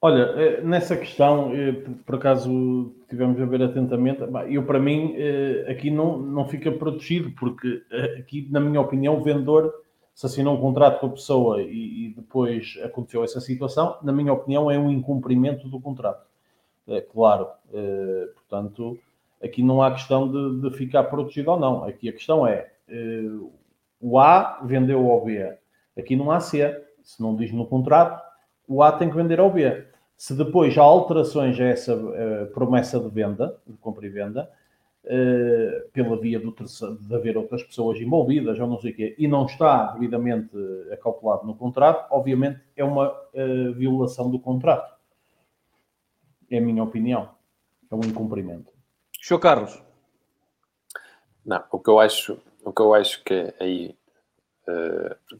[0.00, 1.72] Olha, eh, nessa questão, eh,
[2.04, 7.30] por acaso tivemos a ver atentamente, eu para mim eh, aqui não, não fica protegido,
[7.32, 7.82] porque
[8.18, 9.72] aqui, na minha opinião, o vendedor,
[10.14, 14.32] se assinou um contrato com a pessoa e, e depois aconteceu essa situação, na minha
[14.32, 16.26] opinião, é um incumprimento do contrato.
[16.88, 17.48] É claro,
[18.34, 18.98] portanto,
[19.42, 21.84] aqui não há questão de, de, ficar protegido ou não.
[21.84, 22.70] Aqui a questão é,
[24.00, 25.54] o A vendeu ao B.
[25.98, 26.82] Aqui não há C.
[27.02, 28.25] Se não diz no contrato,
[28.66, 29.86] o A tem que vender ao B.
[30.16, 34.50] Se depois há alterações a essa uh, promessa de venda, de compra e venda,
[35.04, 39.14] uh, pela via do terceiro, de haver outras pessoas envolvidas ou não sei o quê,
[39.18, 40.50] e não está devidamente
[40.90, 44.96] acautelado no contrato, obviamente é uma uh, violação do contrato.
[46.50, 47.30] É a minha opinião.
[47.90, 48.72] É um incumprimento.
[49.20, 49.38] Sr.
[49.38, 49.82] Carlos.
[51.44, 54.05] Não, o que eu acho, o que eu acho que aí Uh,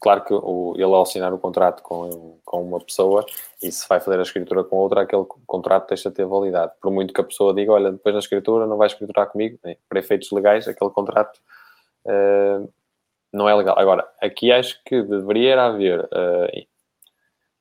[0.01, 3.25] claro que o, ele ao assinar o contrato com, com uma pessoa
[3.63, 6.73] e se vai fazer a escritura com outra, aquele contrato deixa de ter validade.
[6.81, 9.77] Por muito que a pessoa diga, olha, depois na escritura não vai escriturar comigo, bem,
[9.89, 11.39] para efeitos legais, aquele contrato
[12.07, 12.73] uh,
[13.33, 13.79] não é legal.
[13.79, 16.67] Agora, aqui acho que deveria haver, uh,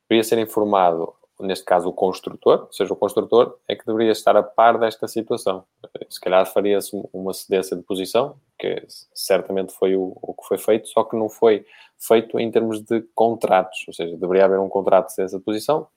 [0.08, 4.38] deveria ser informado neste caso o construtor, ou seja, o construtor é que deveria estar
[4.38, 5.65] a par desta situação.
[6.10, 10.87] Se calhar faria-se uma cedência de posição, que certamente foi o, o, que foi feito,
[10.87, 11.65] só que não foi
[11.99, 15.87] feito em termos de contratos, ou seja, deveria haver um contrato de posição.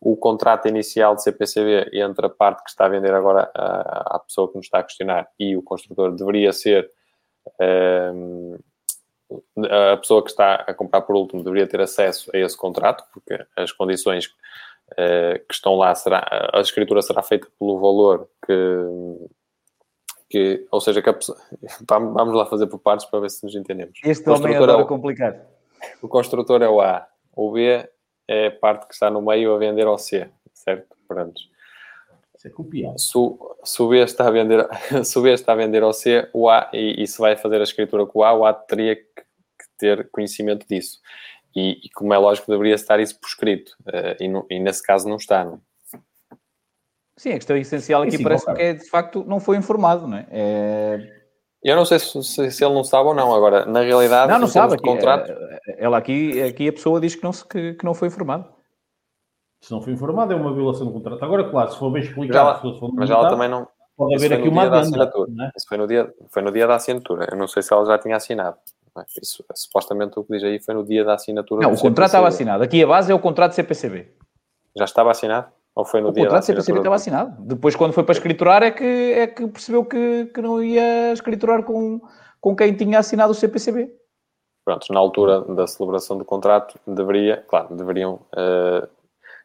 [0.00, 4.48] O contrato inicial de CPCB entre a parte que está a vender agora à, pessoa
[4.48, 6.90] que nos está a questionar e o construtor deveria ser
[7.60, 8.58] um, ehm,
[9.92, 13.44] a pessoa que está a comprar por último deveria ter acesso a esse contrato, porque
[13.56, 14.26] as condições
[14.92, 18.52] uh, que estão lá, será, a escritura será feita pelo valor que,
[20.28, 21.38] que ou seja, que pessoa,
[21.88, 23.98] vamos lá fazer por partes para ver se nos entendemos.
[24.04, 25.40] Este homem adora é o, complicado.
[26.02, 27.88] O construtor é o A, o B
[28.28, 30.96] é a parte que está no meio a vender ao C, certo?
[31.06, 31.40] Pronto.
[32.36, 32.98] Isso é copiado.
[32.98, 33.12] Se,
[33.64, 34.66] se, o B está a vender,
[35.04, 37.60] se o B está a vender ao C, o A, e, e se vai fazer
[37.60, 41.00] a escritura com o A, o A teria que, que ter conhecimento disso.
[41.54, 43.74] E, e, como é lógico, deveria estar isso por escrito.
[43.86, 45.58] Uh, e, no, e, nesse caso não está, não é?
[47.16, 50.18] Sim, a questão essencial aqui sim, parece que é, de facto, não foi informado, não
[50.18, 50.26] é?
[50.30, 51.16] é...
[51.62, 53.34] Eu não sei se, se, se, ele não sabe ou não.
[53.34, 54.74] Agora, na realidade, não, não sabe.
[54.74, 55.32] Aqui, contrato...
[55.32, 58.46] É, ela aqui, aqui a pessoa diz que não, que, que não foi informado.
[59.60, 61.24] Se não foi informado, é uma violação do contrato.
[61.24, 63.66] Agora, claro, se for bem explicado, ela, se mas ela também não.
[63.96, 65.04] Pode haver aqui uma adenda.
[65.04, 65.50] É?
[65.56, 67.26] Isso foi no, dia, foi no dia da assinatura.
[67.32, 68.58] Eu não sei se ela já tinha assinado.
[69.20, 71.62] Isso, supostamente o que diz aí foi no dia da assinatura.
[71.62, 72.62] Não, o contrato estava assinado.
[72.62, 74.12] Aqui a base é o contrato CPCB.
[74.76, 75.48] Já estava assinado?
[75.76, 77.36] Ou foi no o dia contrato da CPCB estava assinado.
[77.42, 81.62] Depois, quando foi para escriturar, é que, é que percebeu que, que não ia escriturar
[81.64, 82.00] com,
[82.40, 83.92] com quem tinha assinado o CPCB.
[84.64, 88.88] Pronto, na altura da celebração do contrato, deveria, claro, deveriam uh,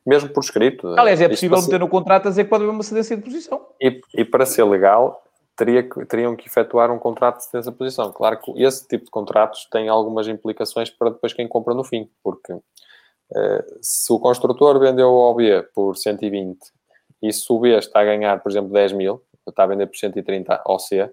[0.05, 0.87] mesmo por escrito.
[0.97, 3.67] Aliás, é possível meter no contrato a dizer que pode haver uma cedência de posição.
[3.79, 5.21] E, e para ser legal,
[5.57, 8.11] teria que, teriam que efetuar um contrato de cedência de posição.
[8.13, 12.09] Claro que esse tipo de contratos tem algumas implicações para depois quem compra no fim,
[12.23, 12.57] porque
[13.81, 16.59] se o construtor vendeu ao B por 120
[17.21, 19.95] e se o B está a ganhar, por exemplo, 10 mil, está a vender por
[19.95, 21.09] 130 ao C,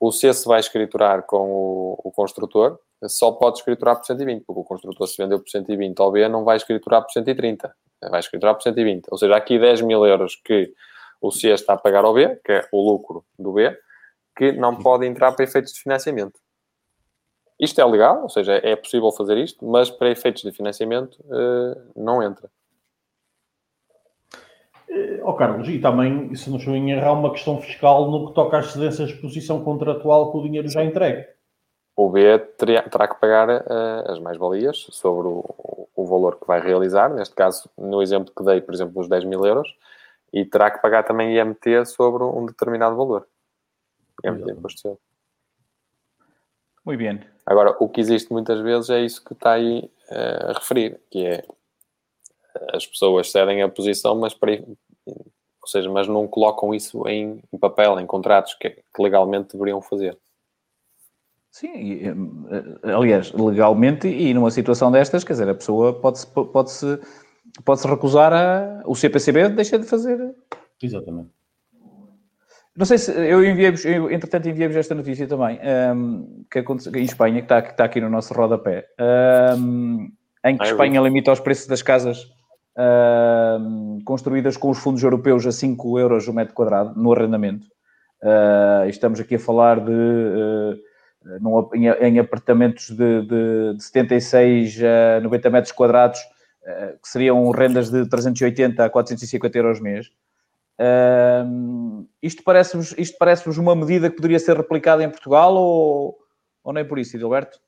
[0.00, 4.60] o C se vai escriturar com o, o construtor, só pode escriturar por 120, porque
[4.60, 7.72] o construtor se vendeu por 120 ao B não vai escriturar por 130,
[8.10, 9.06] vai escriturar por 120.
[9.10, 10.72] Ou seja, aqui 10 mil euros que
[11.20, 13.76] o C está a pagar ao B, que é o lucro do B,
[14.36, 16.40] que não pode entrar para efeitos de financiamento.
[17.62, 21.80] Isto é legal, ou seja, é possível fazer isto, mas para efeitos de financiamento eh,
[21.94, 22.50] não entra.
[25.24, 28.58] Oh, Carlos, e também, se não estou em errar, uma questão fiscal no que toca
[28.58, 31.24] às cedências de posição contratual com o dinheiro já entregue
[31.96, 36.60] o B teria, terá que pagar uh, as mais-valias sobre o, o, valor que vai
[36.60, 39.76] realizar, neste caso, no exemplo que dei, por exemplo, os 10 mil euros,
[40.32, 43.26] e terá que pagar também IMT sobre um determinado valor.
[44.24, 44.98] IMT, imposto.
[46.84, 47.20] Muito bem.
[47.46, 51.24] Agora, o que existe muitas vezes é isso que está aí uh, a referir, que
[51.24, 51.44] é
[52.72, 54.52] as pessoas cedem a posição, mas para,
[55.06, 59.80] ou seja, mas não colocam isso em, em papel, em contratos que, que legalmente deveriam
[59.80, 60.18] fazer.
[61.50, 66.98] Sim, eh, aliás, legalmente e numa situação destas, quer dizer, a pessoa pode-se pode -se,
[67.62, 68.82] pode -se recusar a.
[68.86, 70.34] O CPCB deixa de fazer.
[70.82, 71.30] Exatamente.
[72.74, 75.60] Não sei se eu enviei-vos, entretanto, enviei-vos esta notícia também,
[75.94, 78.86] um, que aconteceu em Espanha, que está, que está aqui no nosso rodapé,
[79.58, 80.10] um,
[80.44, 82.26] em que Espanha limita os preços das casas
[82.76, 87.66] um, construídas com os fundos europeus a 5 euros o metro quadrado no arrendamento.
[88.22, 89.90] Uh, estamos aqui a falar de.
[89.90, 90.92] Uh,
[91.40, 97.48] num, em, em, apartamentos de, de, de 76 a 90 metros quadrados, uh, que seriam
[97.50, 100.10] rendas de 380 a 450 euros mês.
[100.80, 106.18] Uh, isto parece-vos isto parece uma medida que poderia ser replicada em Portugal ou,
[106.64, 107.58] ou nem por isso, Edilberto?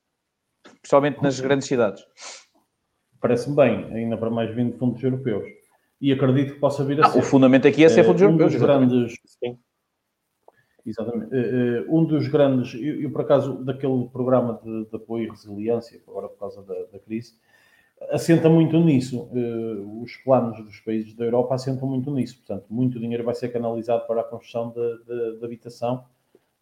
[0.80, 2.04] Principalmente nas grandes cidades.
[3.20, 5.44] Parece-me bem, ainda para mais vindo de fundos europeus.
[6.00, 7.18] E acredito que possa vir a ah, ser.
[7.18, 8.52] O fundamento aqui é ser fundos um europeus.
[8.52, 9.58] Dos grandes, sim.
[10.84, 11.34] Exatamente.
[11.34, 15.30] Eh, eh, um dos grandes, eu, eu por acaso, daquele programa de, de, apoio e
[15.30, 17.38] resiliência, agora por causa da, da crise,
[18.10, 19.28] assenta muito nisso.
[19.34, 22.38] Eh, os planos dos países da Europa assentam muito nisso.
[22.38, 26.04] Portanto, muito dinheiro vai ser canalizado para a construção de, de, de habitação,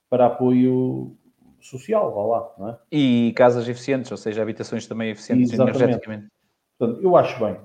[0.09, 1.17] para apoio
[1.61, 2.79] social, vá lá, não é?
[2.91, 5.77] E casas eficientes, ou seja, habitações também eficientes Exatamente.
[5.77, 6.27] energeticamente.
[6.79, 7.57] Portanto, eu acho bem.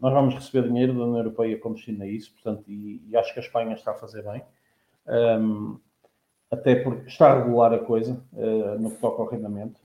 [0.00, 3.32] nós vamos receber dinheiro da União Europeia como destino a isso, portanto, e, e acho
[3.32, 4.42] que a Espanha está a fazer bem
[5.08, 5.80] um,
[6.50, 9.80] até porque está a regular a coisa uh, no que toca ao arrendamento.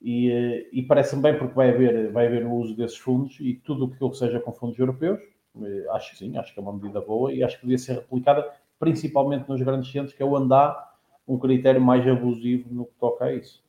[0.00, 3.54] E, uh, e parece-me bem porque vai haver, vai haver o uso desses fundos e
[3.54, 5.20] tudo o que seja com fundos europeus,
[5.56, 7.94] uh, acho que sim, acho que é uma medida boa e acho que podia ser
[7.94, 10.88] replicada principalmente nos grandes centros, que é onde há
[11.26, 13.62] um critério mais abusivo no que toca a isso.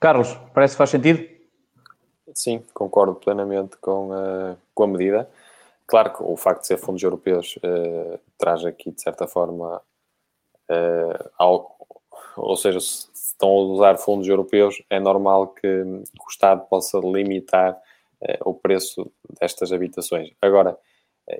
[0.00, 1.26] Carlos, parece que faz sentido?
[2.34, 5.30] Sim, concordo plenamente com a, com a medida.
[5.86, 9.80] Claro que o facto de ser fundos europeus uh, traz aqui, de certa forma,
[10.68, 11.78] uh, ao,
[12.36, 17.72] ou seja, se estão a usar fundos europeus, é normal que, o Estado possa limitar
[17.72, 20.30] uh, o preço destas habitações.
[20.40, 20.76] Agora,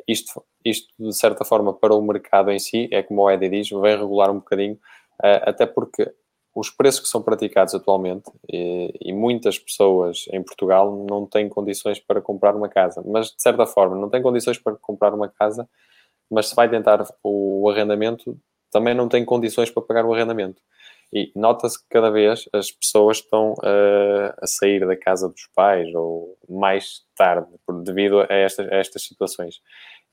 [0.07, 3.71] isto, isto, de certa forma, para o mercado em si, é como o Edi diz,
[3.71, 4.79] vem regular um bocadinho,
[5.23, 6.13] até porque
[6.57, 12.01] os preços que são praticados atualmente e, e, muitas pessoas em Portugal não têm condições
[12.01, 15.69] para comprar uma casa, mas de certa forma não têm condições para comprar uma casa,
[16.31, 18.39] mas se vai tentar o arrendamento,
[18.71, 20.63] também não tem condições para pagar o arrendamento.
[21.13, 25.95] E nota-se que cada vez as pessoas estão uh, a sair da casa dos pais
[25.95, 27.49] ou mais tarde,
[27.85, 28.35] devido a a
[28.77, 29.61] estas situações.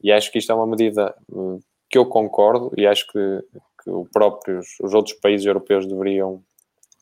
[0.01, 3.43] E acho que isto é uma medida hum, que eu concordo e acho que
[3.84, 6.41] que os próprios, os outros países europeus deveriam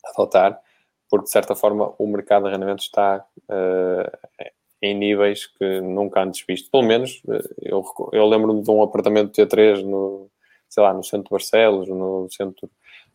[0.04, 0.60] adotar,
[1.08, 4.38] porque de certa forma o mercado de arrendamento está uh,
[4.80, 6.70] em níveis que nunca antes visto.
[6.70, 10.28] Pelo menos uh, eu, eu lembro-me de um apartamento T3 no,
[10.68, 12.68] sei lá, no centro de Barcelos, no centro,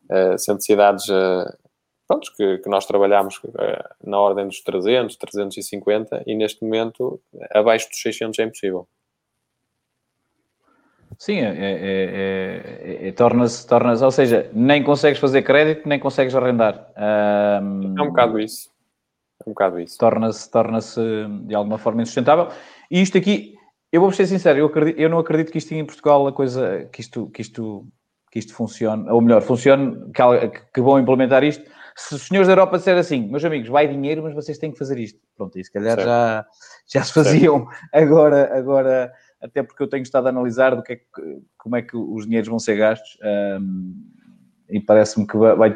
[0.09, 1.05] uh, de cidades
[2.07, 3.41] prontos, que, que nós trabalhamos
[4.03, 7.19] na ordem dos 300, 350 e neste momento
[7.51, 8.87] abaixo dos 600 é impossível.
[11.17, 16.91] Sim, é, é, é, torna-se, torna ou seja, nem consegues fazer crédito, nem consegues arrendar.
[16.95, 18.69] Um, é um bocado isso.
[19.43, 19.97] É um bocado isso.
[19.97, 21.01] Torna-se, torna-se
[21.45, 22.49] de alguma forma insustentável.
[22.91, 23.55] E isto aqui,
[23.91, 26.87] eu vou ser sincero, eu, acredito, eu não acredito que isto em Portugal a coisa,
[26.91, 27.87] que isto, que isto,
[28.31, 32.53] que isto funcione, ou melhor, funcione, que, que vão implementar isto se os senhores da
[32.53, 35.19] Europa disserem assim, meus amigos, vai dinheiro, mas vocês têm que fazer isto.
[35.35, 36.45] Pronto, e se calhar já,
[36.87, 37.67] já se faziam.
[37.91, 39.11] Agora, agora,
[39.41, 42.25] até porque eu tenho estado a analisar do que, é que como é que os
[42.25, 43.17] dinheiros vão ser gastos.
[43.59, 43.95] Um,
[44.69, 45.73] e parece-me que vai,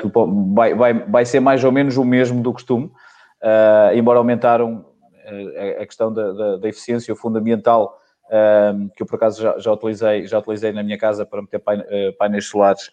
[0.54, 4.86] vai, vai, vai ser mais ou menos o mesmo do costume, uh, embora aumentaram
[5.26, 8.00] uh, a questão da, da, da eficiência fundamental
[8.32, 11.58] um, que eu por acaso já, já, utilizei, já utilizei na minha casa para meter
[11.58, 12.90] uh, painéis solares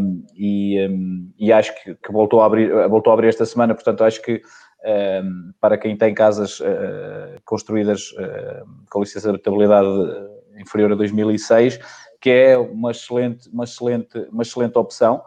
[0.00, 3.74] um, e, um, e, acho que, que, voltou, a abrir, voltou a abrir esta semana,
[3.74, 4.42] portanto acho que
[5.60, 9.86] para quem tem casas uh, construídas uh, com licença de habitabilidade
[10.58, 11.78] inferior a 2006,
[12.20, 15.22] que é uma excelente, uma excelente, uma excelente opção.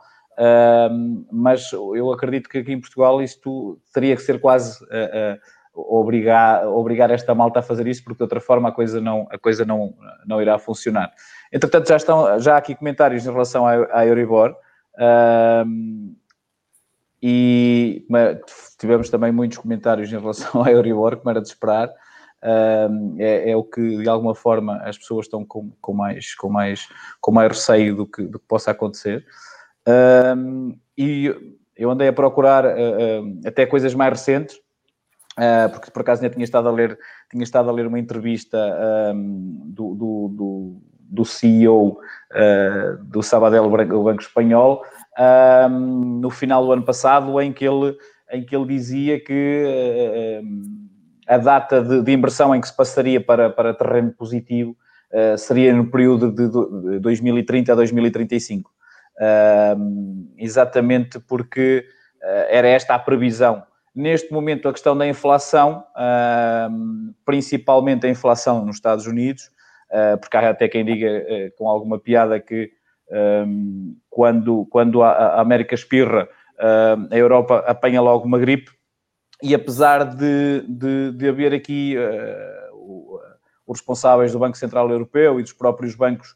[1.31, 5.39] mas eu acredito que aqui em Portugal isto teria que ser quase uh,
[5.75, 9.37] obrigar, obrigar esta malta a fazer isso, porque de outra forma a coisa não, a
[9.37, 9.93] coisa não,
[10.25, 11.11] não irá funcionar.
[11.51, 14.55] Entretanto, já estão já há aqui comentários em relação à, à Euribor.
[15.67, 16.15] Um,
[17.21, 18.05] e
[18.77, 21.89] tivemos também muitos comentários em relação à Euribor, como era de esperar.
[22.43, 26.49] Um, é, é, o que de alguma forma as pessoas estão com, com, mais, com,
[26.49, 26.87] mais,
[27.19, 29.25] com mais receio do que, do que possa acontecer.
[30.37, 31.33] Um, e
[31.75, 34.59] eu andei a procurar uh, uh, até coisas mais recentes
[35.37, 36.97] Uh, porque por acaso ainda tinha estado a ler,
[37.29, 38.57] tinha estado a ler uma entrevista
[39.13, 41.97] um, do, do, do, do, CEO uh,
[42.31, 44.81] ah, do Sabadell, o Banco Espanhol,
[45.69, 47.97] um, no final do ano passado, em que ele,
[48.31, 50.47] em que ele dizia que uh,
[51.27, 54.75] a data de, de, inversão em que se passaria para, para terreno positivo
[55.37, 58.69] seria no período de 2030 a 2035.
[60.37, 61.85] exatamente porque
[62.49, 63.63] era esta a previsão
[63.95, 65.85] Neste momento, a questão da inflação,
[67.23, 69.49] principalmente a inflação nos Estados Unidos,
[69.89, 72.71] ah, porque há até quem diga ah, com alguma piada que
[74.09, 76.27] quando, quando a América espirra,
[76.57, 78.71] a Europa apanha logo uma gripe,
[79.43, 83.19] e apesar de, de, de haver aqui uh,
[83.67, 86.35] os responsáveis do Banco Central Europeu e dos próprios bancos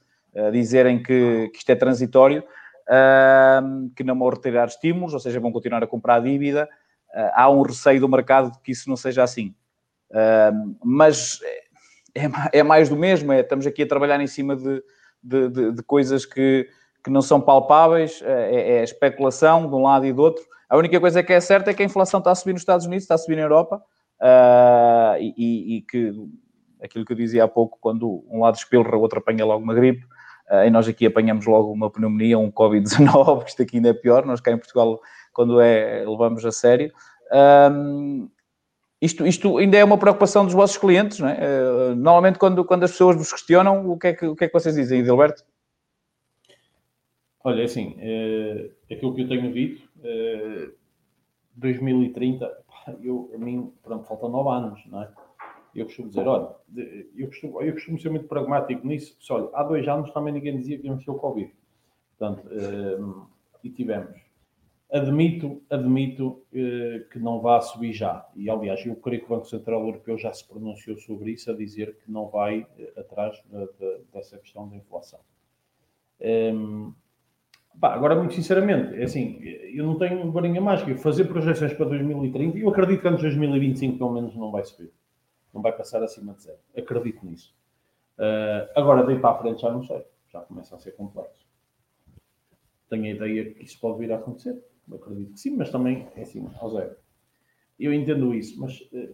[0.52, 2.44] dizerem que, que, isto é transitório,
[2.88, 6.70] uh, que não vão retirar estímulos, ou seja, vão continuar a comprar dívida,
[7.34, 9.54] há um receio do mercado de que isso não seja assim.
[10.84, 11.40] mas
[12.16, 14.84] é, é, mais do mesmo, é, estamos aqui a trabalhar em cima de,
[15.24, 16.68] de, de, de coisas que,
[17.04, 20.44] que não são palpáveis, é, é, especulação de um lado e do outro.
[20.70, 22.86] A única coisa que é certa é que a inflação está a subir nos Estados
[22.86, 23.82] Unidos, está a subir na Europa,
[24.22, 26.14] uh, e, e, que
[26.82, 29.74] aquilo que eu dizia há pouco, quando um lado espelra, o outro apanha logo uma
[29.74, 30.06] gripe,
[30.52, 33.94] uh, e nós aqui apanhamos logo uma pneumonia, um Covid-19, que isto aqui ainda é
[33.94, 35.00] pior, nós cá em Portugal
[35.34, 36.92] quando é, levamos a sério.
[37.72, 38.30] Um,
[39.02, 41.38] isto, isto ainda é uma preocupação dos vossos clientes, não é?
[41.38, 44.48] Uh, normalmente, quando, quando as pessoas vos questionam, o que é que, o que, é
[44.48, 45.44] que vocês dizem, Edilberto?
[47.44, 50.70] Olha, é assim, é, aquilo que eu tenho dito, é,
[51.56, 52.52] 2030,
[53.02, 55.10] eu, a mim, pronto, faltam nove anos, não é?
[55.74, 56.50] Eu costumo dizer, olha,
[57.16, 60.58] eu costumo, eu costumo ser muito pragmático nisso, porque, olha, há dois anos também ninguém
[60.58, 61.54] dizia que íamos ter o Covid.
[62.18, 62.98] Portanto, é,
[63.64, 64.29] e tivemos.
[64.92, 68.28] Admito, admito eh, que não vá subir já.
[68.36, 71.56] E, aliás, eu creio que o Banco Central Europeu já se pronunciou sobre isso, a
[71.56, 75.20] dizer que não vai eh, atrás de, de, dessa questão da inflação.
[76.20, 76.92] Um,
[77.80, 80.98] pá, agora, muito sinceramente, é assim, eu não tenho varinha mágica.
[80.98, 84.92] Fazer projeções para 2030, eu acredito que antes de 2025, pelo menos, não vai subir.
[85.54, 86.58] Não vai passar acima de zero.
[86.76, 87.56] Acredito nisso.
[88.18, 90.04] Uh, agora, daí para a frente, já não sei.
[90.30, 91.48] Já começa a ser complexo.
[92.90, 96.08] Tenho a ideia que isso pode vir a acontecer eu acredito que sim, mas também
[96.16, 96.96] é assim, ao zero.
[97.80, 99.10] Eu entendo isso, mas eh,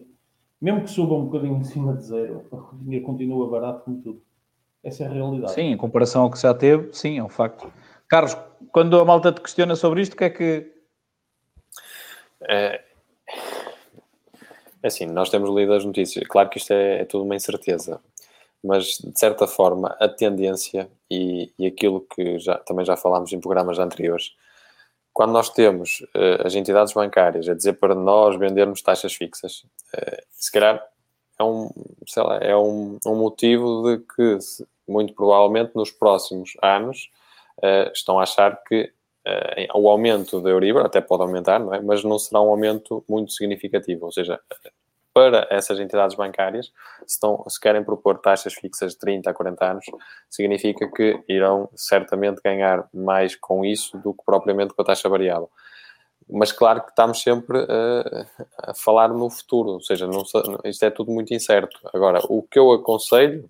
[0.61, 4.21] mesmo que suba um bocadinho em cima de zero, o dinheiro continua barato como tudo.
[4.83, 5.53] Essa é a realidade.
[5.53, 7.71] Sim, em comparação ao que já teve, sim, é um facto.
[8.07, 8.37] Carlos,
[8.71, 10.71] quando a malta te questiona sobre isto, o que é que.
[12.47, 12.83] É,
[14.83, 16.27] é assim, nós temos lido as notícias.
[16.27, 17.99] Claro que isto é, é tudo uma incerteza,
[18.63, 23.39] mas de certa forma a tendência e, e aquilo que já, também já falámos em
[23.39, 24.35] programas anteriores
[25.15, 29.59] quando nós temos uh, as entidades bancárias a dizer para nós vendermos taxas fixas,
[29.93, 30.85] uh, se calhar
[31.39, 31.69] é um,
[32.05, 34.37] sei lá, é um, um motivo de que,
[34.85, 37.09] muito provavelmente, nos próximos anos,
[37.59, 38.91] uh, estão a achar que
[39.73, 41.81] o aumento da Euribor até pode aumentar, não é?
[41.81, 44.05] mas não será um aumento muito significativo.
[44.05, 44.39] Ou seja,
[45.15, 46.73] para essas entidades bancárias,
[47.07, 49.85] se, estão, se querem propor taxas fixas de 30 a 40 anos,
[50.29, 55.49] significa que irão certamente ganhar mais com isso do que propriamente com a taxa variável.
[56.29, 60.21] Mas claro que estamos sempre a, a falar no futuro, ou seja, não,
[60.65, 61.79] isto é tudo muito incerto.
[61.93, 63.49] Agora, o que eu aconselho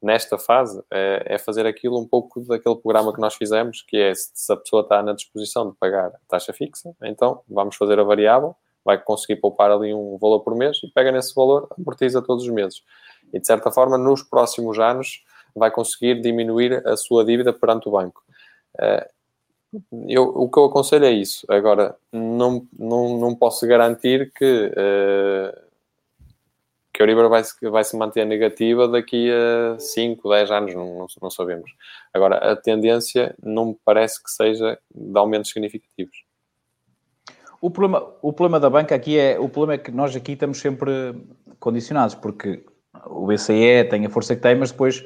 [0.00, 4.14] nesta fase, é, é, fazer aquilo um pouco daquele programa que nós fizemos, que é
[4.14, 8.54] se a pessoa está na disposição de pagar taxa fixa, então vamos fazer a variável,
[8.84, 12.50] vai conseguir poupar ali um valor por mês e pega nesse valor, amortiza todos os
[12.50, 12.82] meses.
[13.32, 15.24] E de certa forma, nos próximos anos,
[15.54, 18.22] vai conseguir diminuir a sua dívida perante o banco.
[18.78, 19.10] Eh,
[20.08, 21.46] eu, o que eu aconselho é isso.
[21.48, 25.60] Agora, não, não, não posso garantir que, uh,
[26.92, 31.30] que a Euribor vai, vai se manter negativa daqui a 5, 10 anos, não, não,
[31.30, 31.70] sabemos.
[32.12, 36.24] Agora, a tendência não me parece que seja de aumentos significativos.
[37.60, 40.58] O problema, o problema da banca aqui é, o problema é que nós aqui estamos
[40.58, 41.14] sempre
[41.58, 42.64] condicionados, porque
[43.06, 45.04] o BCE tem a força que tem, mas depois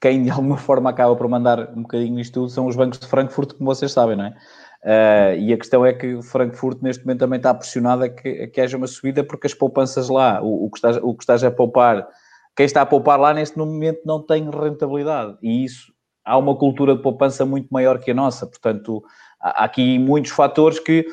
[0.00, 3.06] quem de alguma forma acaba por mandar um bocadinho isto tudo são os bancos de
[3.06, 4.34] Frankfurt, como vocês sabem, não é?
[4.82, 8.60] Uh, e a questão é que Frankfurt neste momento também está pressionado a que, que
[8.60, 11.52] haja uma subida porque as poupanças lá, o, o, que estás, o que estás a
[11.52, 12.08] poupar,
[12.56, 15.92] quem está a poupar lá neste momento não tem rentabilidade e isso
[16.24, 19.04] há uma cultura de poupança muito maior que a nossa, portanto
[19.40, 21.06] há aqui muitos fatores que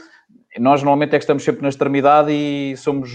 [0.58, 3.12] nós normalmente é que estamos sempre na extremidade e somos,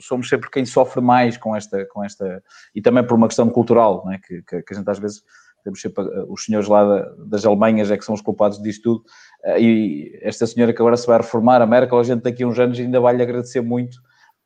[0.00, 2.42] somos sempre quem sofre mais com esta, com esta
[2.74, 4.18] e também por uma questão cultural, é?
[4.18, 5.22] que, que, que, a gente às vezes
[5.62, 9.04] temos sempre os senhores lá da, das Alemanhas é que são os culpados disto tudo
[9.44, 12.46] eh, e esta senhora que agora se vai reformar, a Merkel, a gente daqui a
[12.46, 13.96] uns anos ainda vai lhe agradecer muito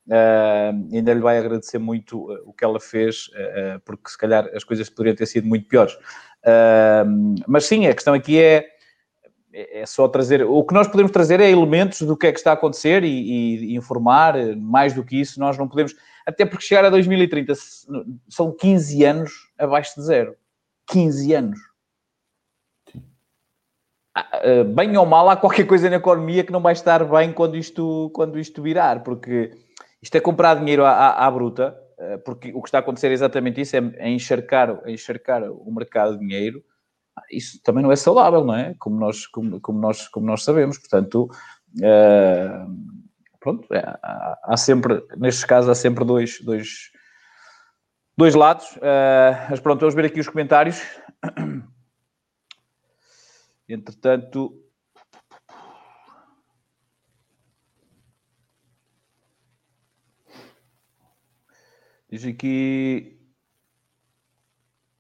[0.09, 4.49] uh, ainda lhe vai agradecer muito eh, o que ela fez, uh, porque se calhar
[4.55, 5.95] as coisas poderiam ter sido muito piores.
[6.45, 8.67] Uh, mas sim, a questão aqui é
[9.53, 10.43] é, é só trazer.
[10.43, 13.71] O que nós podemos trazer é elementos do que é que está a acontecer e,
[13.71, 14.35] e, informar.
[14.57, 15.95] Mais do que isso, nós não podemos.
[16.27, 17.55] Até porque chegar a 2030
[18.29, 20.37] são 15 anos abaixo de zero.
[20.89, 21.59] 15 anos.
[24.15, 27.33] Ah, ah, bem ou mal, há qualquer coisa na economia que não vai estar bem
[27.33, 29.53] quando isto, quando isto virar, porque
[30.03, 33.09] isto é comprar dinheiro à, à, à bruta, ah, porque o que está a acontecer
[33.09, 36.65] é exatamente isso: é, é encharcar, é encharcar o mercado de dinheiro
[37.31, 38.75] isso também não é saudável, não é?
[38.79, 40.79] Como nós, como, como nós, como nós sabemos.
[40.79, 41.31] Portanto,
[41.77, 42.77] uh,
[43.41, 46.91] pronto, é, há, há, sempre, nestes casos, há sempre dois, dois,
[48.17, 48.77] dois lados.
[48.77, 50.83] Uh, mas pronto, vamos ver aqui os comentários.
[53.69, 54.65] Entretanto.
[62.11, 63.18] Diz aqui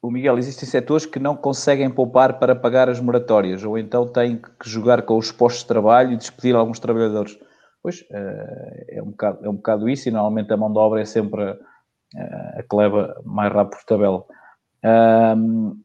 [0.00, 4.36] o Miguel, existem setores que não conseguem poupar para pagar as moratórias, ou então têm
[4.36, 7.38] que jogar com os postos de trabalho e despedir alguns trabalhadores.
[7.82, 11.00] Pois, eh, é um bocado, é um bocado isso, e normalmente a mão de obra
[11.00, 14.24] é sempre a, a que leva mais rápido por tabela.
[14.84, 15.82] Um,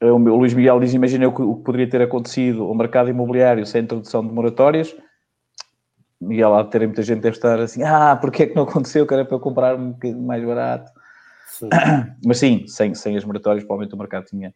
[0.00, 3.66] o Luís Miguel diz: Imagina o que, o que poderia ter acontecido ao mercado imobiliário
[3.66, 4.94] sem introdução de moratórias.
[6.20, 9.06] Miguel, há de ter muita gente deve estar assim: Ah, porque é que não aconteceu?
[9.06, 10.90] Que era para eu comprar um bocadinho mais barato.
[11.48, 11.68] Sim.
[12.24, 14.54] Mas sim, sem, sem as moratórias, provavelmente o mercado tinha.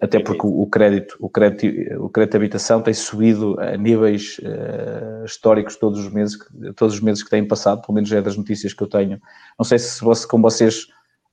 [0.00, 1.66] Até porque o, crédito, o crédito,
[2.04, 6.38] o crédito de habitação tem subido a níveis uh, históricos todos os meses,
[6.76, 9.20] todos os meses que têm passado, pelo menos é das notícias que eu tenho.
[9.58, 10.84] Não sei se você, como vocês,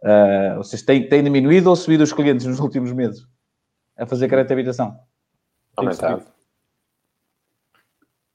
[0.01, 3.27] uh, vocês têm, têm diminuído ou subido os clientes nos últimos meses
[3.95, 4.97] a fazer crédito de habitação.
[5.75, 6.25] Aumentado.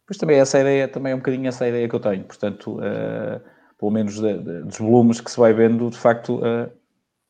[0.06, 2.22] Pois também essa ideia, também é um bocadinho essa ideia que eu tenho.
[2.22, 3.40] Portanto, uh,
[3.82, 6.70] pelo menos de, de, dos volumes que se vai vendo, de facto, uh,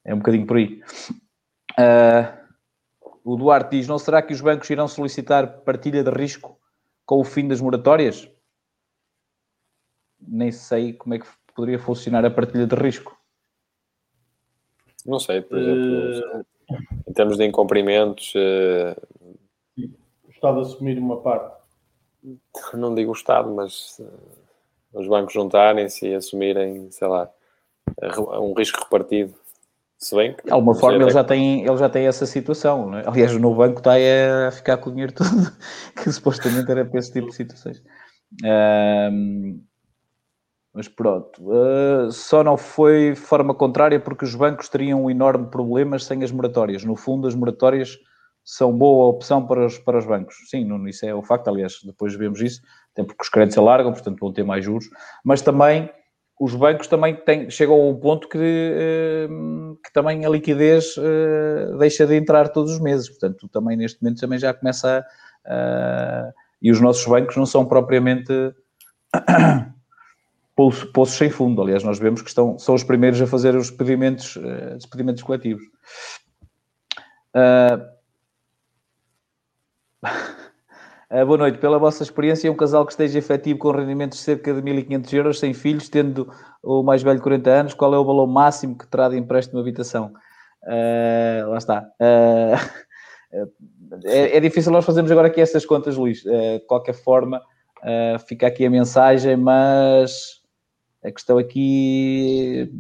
[0.05, 0.83] é um bocadinho por aí.
[1.81, 2.43] Uh,
[3.25, 6.61] o Duarte diz: não será que os bancos irão solicitar partilha de risco
[7.07, 8.29] com o fim das moratórias?
[10.21, 13.19] Nem sei como é que poderia funcionar a partilha de risco.
[15.07, 16.79] Não sei, por exemplo, uh...
[17.09, 18.35] em termos de incumprimentos.
[18.35, 19.89] Uh...
[20.23, 21.63] O Estado assumir uma parte.
[22.75, 23.99] Não digo o Estado, mas
[24.93, 27.31] os bancos juntarem-se e assumirem, sei lá,
[28.41, 29.35] um risco repartido.
[29.99, 32.91] Se bem que, de alguma forma ele já, tem, ele já tem essa situação.
[32.91, 33.05] Não é?
[33.07, 35.31] Aliás, o novo banco está a ficar com o dinheiro todo,
[36.03, 37.81] que supostamente era para esse tipo de situações.
[38.45, 39.63] Um,
[40.75, 46.05] mas pronto, uh, só não foi forma contrária porque os bancos teriam um enorme problemas
[46.05, 46.83] sem as moratórias.
[46.83, 47.99] No fundo, as moratórias
[48.45, 50.37] são boa opção para os, para os bancos.
[50.49, 52.61] Sim, não, isso é o facto, aliás, depois vemos isso,
[52.93, 54.89] até porque os créditos alargam, portanto vão ter mais juros,
[55.25, 55.91] mas também
[56.41, 59.29] os bancos também têm, chegam a um ponto que, eh,
[59.85, 64.21] que também a liquidez eh, deixa de entrar todos os meses, portanto também neste momento
[64.21, 65.07] também já começa
[65.45, 66.33] a, a
[66.63, 68.33] e os nossos bancos não são propriamente
[70.57, 74.37] poços, sem fundo, aliás nós vemos que estão, são os primeiros a fazer os pedimentos,
[74.37, 75.65] uh, despedimentos coletivos.
[77.35, 77.83] Uh,
[80.05, 81.59] Uh, boa noite.
[81.59, 85.39] Pela vossa experiência, um casal que esteja efetivo com rendimentos de cerca de 1.500 euros,
[85.39, 86.29] sem filhos, tendo
[86.63, 89.69] o mais velho 40 anos, qual é o valor máximo que terá de empréstimo de
[89.69, 90.13] habitação?
[90.65, 91.89] Uh, lá está.
[92.01, 93.47] Uh,
[94.05, 96.23] é, é, difícil nós fazermos agora aqui essas contas, Luís.
[96.23, 97.41] De qualquer forma,
[98.27, 100.41] fica aqui a mensagem, mas
[101.05, 102.71] a questão aqui,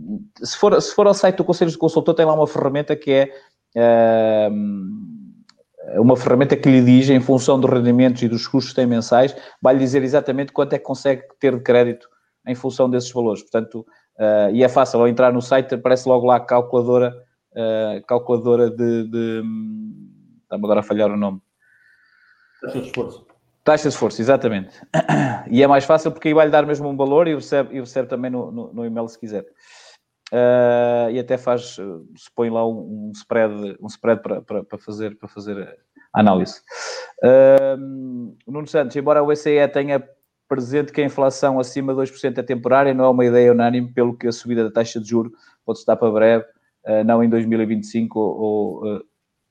[0.43, 3.11] se for, se for ao site do Conselho de Consultor, tem lá uma ferramenta que
[3.11, 4.51] é
[6.01, 9.35] uma ferramenta que lhe diz, em função dos rendimentos e dos custos que tem mensais,
[9.61, 12.09] vai lhe dizer exatamente quanto é que consegue ter de crédito
[12.47, 13.43] em função desses valores.
[13.43, 13.87] Portanto,
[14.19, 17.15] uh, e é fácil, ao entrar no site aparece logo lá a calculadora,
[17.53, 19.43] uh, calculadora de, de
[20.53, 21.41] Está-me agora a falhar o nome.
[22.61, 23.27] Taxa de esforço.
[23.65, 24.79] Taxa de esforço, exatamente.
[25.51, 28.09] E é mais fácil porque aí vai-lhe dar mesmo um valor e recebe, e recebe
[28.09, 29.45] também no, no, no e-mail se quiser.
[30.33, 31.77] Uh, e até faz,
[32.17, 35.79] se põe lá um, spread, um spread para, para, para, fazer, para fazer
[36.11, 36.63] a análise.
[37.23, 40.03] Uh, Nuno Santos, embora o ECE tenha
[40.49, 44.17] presente que a inflação acima de 2% é temporária, não é uma ideia unânime, pelo
[44.17, 45.31] que a subida da taxa de juro
[45.67, 46.45] pode estar para breve,
[46.87, 49.03] uh, não em 2025 ou, ou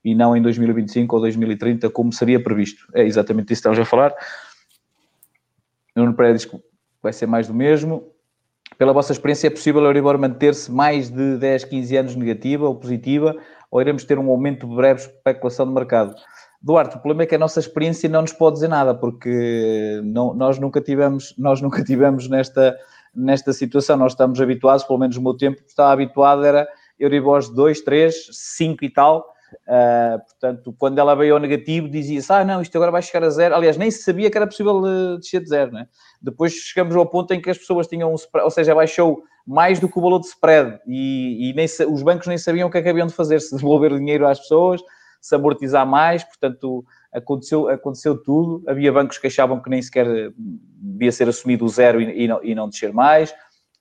[0.03, 2.87] e não em 2025 ou 2030, como seria previsto.
[2.95, 4.15] É exatamente isso que estamos a falar.
[5.95, 6.59] Nuno Pereira diz que
[7.03, 8.11] vai ser mais do mesmo
[8.81, 12.73] pela vossa experiência, é possível a Euribor manter-se mais de 10, 15 anos negativa ou
[12.73, 13.37] positiva,
[13.69, 16.15] ou iremos ter um aumento breve de especulação de mercado?
[16.59, 20.33] Duarte, o problema é que a nossa experiência não nos pode dizer nada, porque não,
[20.33, 22.75] nós nunca tivemos, nós nunca tivemos nesta,
[23.13, 26.67] nesta situação, nós estamos habituados, pelo menos no meu tempo, estava habituado, era
[26.99, 29.30] Euribor 2, 3, 5 e tal,
[29.67, 33.29] Uh, portanto, quando ela veio ao negativo, dizia-se: Ah, não, isto agora vai chegar a
[33.29, 33.55] zero.
[33.55, 35.71] Aliás, nem se sabia que era possível uh, descer de zero.
[35.71, 35.87] Né?
[36.21, 39.79] Depois chegamos ao ponto em que as pessoas tinham um spread, ou seja, baixou mais
[39.79, 42.77] do que o valor de spread e, e nem, os bancos nem sabiam o que
[42.77, 44.81] é haviam de fazer: se devolver dinheiro às pessoas,
[45.19, 46.23] se amortizar mais.
[46.23, 48.63] Portanto, aconteceu, aconteceu tudo.
[48.67, 52.43] Havia bancos que achavam que nem sequer devia ser assumido o zero e, e, não,
[52.43, 53.31] e não descer mais.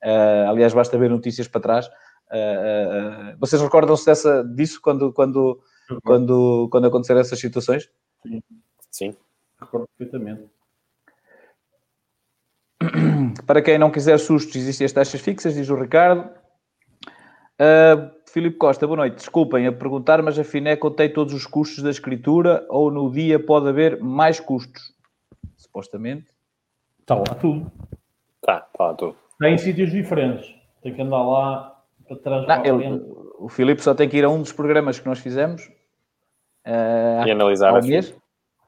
[0.03, 1.89] Uh, aliás, basta ver notícias para trás
[2.31, 5.59] Uh, uh, vocês recordam-se dessa, disso quando, quando,
[6.03, 7.89] quando, quando aconteceram essas situações?
[8.25, 8.41] Sim.
[8.89, 9.15] Sim.
[9.59, 10.49] Recordo perfeitamente.
[13.45, 16.29] Para quem não quiser sustos, existem as taxas fixas, diz o Ricardo.
[17.59, 19.17] Uh, Filipe Costa, boa noite.
[19.17, 23.37] Desculpem a perguntar, mas a FINE contém todos os custos da escritura ou no dia
[23.37, 24.93] pode haver mais custos?
[25.57, 26.27] Supostamente.
[27.01, 27.71] Está lá tudo.
[28.37, 29.15] Está, está lá tudo.
[29.33, 30.55] Está em sítios diferentes.
[30.81, 31.80] Tem que andar lá
[32.47, 33.01] não, ele,
[33.39, 35.63] o Filipe só tem que ir a um dos programas que nós fizemos
[36.67, 38.15] uh, e analisar ao mês,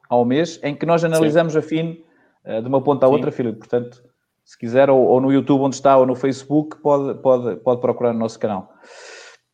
[0.10, 1.60] ao mês, em que nós analisamos Sim.
[1.60, 2.04] a FIN
[2.46, 3.16] uh, de uma ponta à Sim.
[3.16, 3.60] outra, Filipe.
[3.60, 4.04] Portanto,
[4.44, 8.14] se quiser, ou, ou, no YouTube onde está, ou no Facebook, pode, pode, pode procurar
[8.14, 8.74] no nosso canal.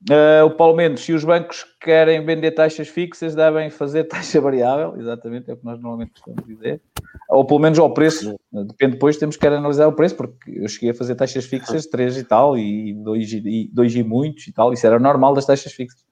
[0.10, 4.96] Uh, o Paulo Mendes, se os bancos querem vender taxas fixas, devem fazer taxa variável,
[5.00, 6.82] exatamente, é o que nós normalmente costumamos dizer,
[7.30, 10.90] ou pelo menos ao preço, depende depois, temos que analisar o preço, porque eu cheguei
[10.90, 14.74] a fazer taxas fixas 3 e tal, e 2 e, dois e muitos e tal,
[14.74, 16.04] isso era normal das taxas fixas.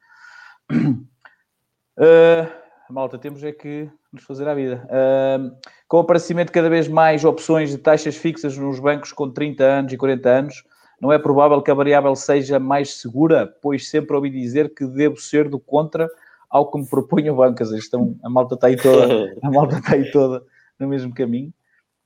[0.72, 2.48] Uh,
[2.94, 4.86] malta, temos é que nos fazer a vida.
[4.86, 9.32] Uh, com o aparecimento de cada vez mais opções de taxas fixas nos bancos com
[9.32, 10.64] 30 anos e 40 anos,
[11.02, 15.18] não é provável que a variável seja mais segura, pois sempre ouvi dizer que devo
[15.18, 16.08] ser do contra
[16.48, 17.64] ao que me propõe o banco.
[17.64, 20.44] Estão, a malta está aí toda, a malta está aí toda
[20.80, 21.54] no mesmo caminho.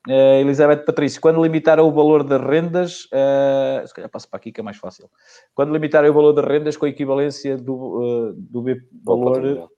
[0.07, 4.51] Uh, Elizabeth Patrício, quando limitaram o valor das rendas, uh, se calhar passo para aqui
[4.51, 5.09] que é mais fácil.
[5.53, 8.63] Quando limitaram o valor das rendas com a equivalência do, uh, do
[9.03, 9.69] valor patrimonial.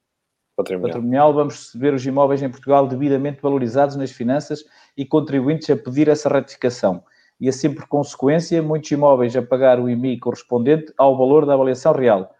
[0.55, 0.89] Patrimonial.
[0.89, 4.63] patrimonial, vamos ver os imóveis em Portugal devidamente valorizados nas finanças
[4.95, 7.03] e contribuintes a pedir essa ratificação
[7.43, 11.91] e assim por consequência muitos imóveis a pagar o IMI correspondente ao valor da avaliação
[11.91, 12.33] real,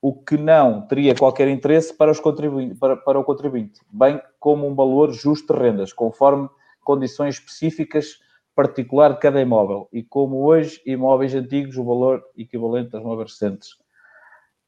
[0.00, 4.66] o que não teria qualquer interesse para, os contribuintes, para, para o contribuinte, bem como
[4.66, 6.48] um valor justo de rendas, conforme
[6.82, 8.20] condições específicas
[8.54, 13.72] particular de cada imóvel e como hoje imóveis antigos o valor equivalente aos imóveis recentes.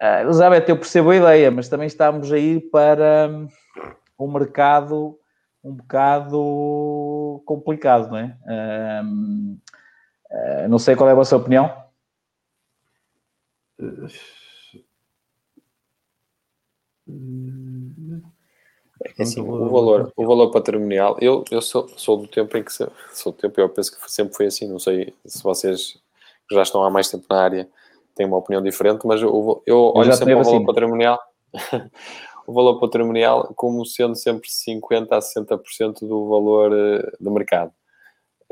[0.00, 3.28] Uh, Elizabeth, eu percebo a ideia, mas também estamos a ir para
[4.18, 5.18] um mercado
[5.62, 8.36] um bocado complicado, não é?
[9.04, 11.70] Uh, não sei qual é a vossa opinião.
[19.18, 22.70] É assim, o valor, o valor patrimonial, eu, eu sou, sou do tempo em que
[22.70, 25.98] sou do tempo, eu penso que sempre foi assim, não sei se vocês
[26.46, 27.68] que já estão há mais tempo na área
[28.14, 30.66] têm uma opinião diferente, mas eu, eu olho sempre o valor assim.
[30.66, 31.18] patrimonial
[32.46, 37.72] o valor patrimonial como sendo sempre 50% a 60% do valor uh, do mercado.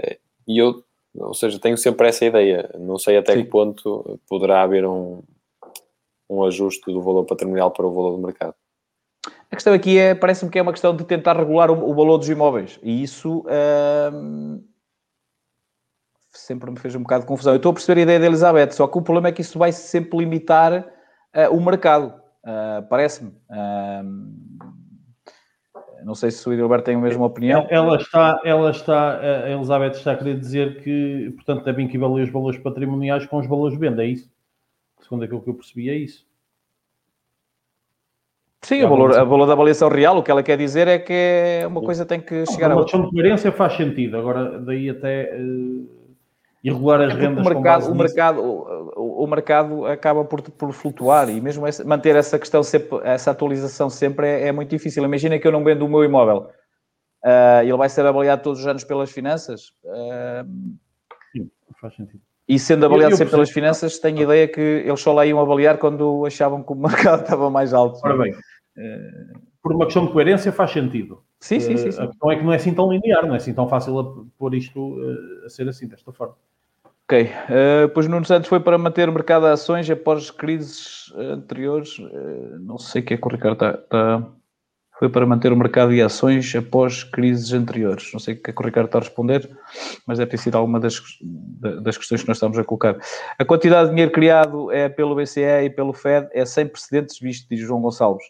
[0.01, 0.83] Uh, e eu,
[1.15, 2.71] ou seja, tenho sempre essa ideia.
[2.79, 3.43] Não sei até Sim.
[3.43, 5.23] que ponto poderá haver um,
[6.29, 8.55] um ajuste do valor patrimonial para o valor do mercado.
[9.51, 12.19] A questão aqui é, parece-me que é uma questão de tentar regular o, o valor
[12.19, 12.79] dos imóveis.
[12.83, 14.63] E isso uh,
[16.31, 17.55] sempre me fez um bocado de confusão.
[17.55, 19.59] Eu estou a perceber a ideia da Elizabeth, só que o problema é que isso
[19.59, 20.85] vai sempre limitar
[21.35, 22.15] Uh, o mercado,
[22.45, 23.31] uh, parece-me.
[23.51, 24.49] Uh,
[26.05, 27.67] não sei se o Edilberto tem a mesma opinião.
[27.69, 32.33] Ela está, ela está, a Elizabeth está a querer dizer que, portanto, devem equivaler os
[32.33, 34.31] valores patrimoniais com os valores de venda, é isso?
[35.01, 36.29] Segundo aquilo que eu percebi, é isso.
[38.63, 41.65] Sim, o valor, o valor da avaliação real, o que ela quer dizer é que
[41.67, 42.85] uma coisa tem que chegar a outra.
[42.85, 45.89] Questão de coerência faz sentido, agora daí até uh,
[46.63, 47.47] irregular as é rendas.
[47.47, 52.17] O mercado, o, mercado, o, o, mercado acaba por, por flutuar e mesmo essa, manter
[52.17, 55.05] essa questão, sempre, essa atualização sempre é, é, muito difícil.
[55.05, 56.51] Imagina que eu não vendo o meu imóvel,
[57.25, 59.69] uh, ele vai ser avaliado todos os anos pelas finanças.
[59.85, 60.77] Uh,
[61.33, 61.49] Sim,
[61.81, 62.28] faz sentido.
[62.49, 65.77] E sendo avaliado sempre pelas finanças, tenho a ideia que eles só lá iam avaliar
[65.77, 68.01] quando achavam que o mercado estava mais alto.
[68.03, 68.35] Ora bem,
[69.63, 71.23] por uma questão de coerência faz sentido.
[71.41, 72.03] Sim, sim, sim, sim.
[72.03, 74.05] A questão é que não é assim tão linear, não é assim tão fácil a
[74.39, 74.97] pôr isto
[75.45, 76.35] a ser assim, desta forma.
[77.05, 77.23] Ok.
[77.23, 81.99] Uh, pois Nuno Santos foi para manter o mercado de ações após crises anteriores.
[81.99, 84.29] Uh, não sei o que é que o Ricardo está, está
[84.99, 88.11] foi para manter o mercado de ações após crises anteriores.
[88.13, 89.49] Não sei o que é que o Ricardo está a responder,
[90.05, 91.01] mas deve ter sido alguma das,
[91.83, 92.99] das questões que nós estamos a colocar.
[93.39, 97.49] A quantidade de dinheiro criado é pelo BCE e pelo FED é sem precedentes visto,
[97.49, 98.27] diz João Gonçalves.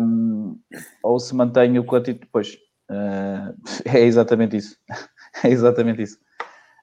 [0.00, 0.58] Um,
[1.02, 2.28] ou se mantém o quantitativo...
[2.32, 2.54] Pois,
[2.90, 3.54] uh,
[3.86, 4.76] é exatamente isso.
[5.44, 6.18] é exatamente isso.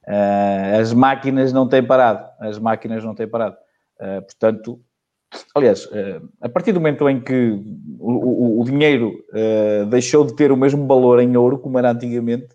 [0.07, 2.25] Uh, as máquinas não têm parado.
[2.39, 3.57] As máquinas não têm parado.
[3.99, 4.81] Uh, portanto,
[5.55, 7.57] Aliás, eh, a partir do momento em que
[7.99, 12.53] o, dinheiro uh, deixou de ter o mesmo valor em ouro como era antigamente,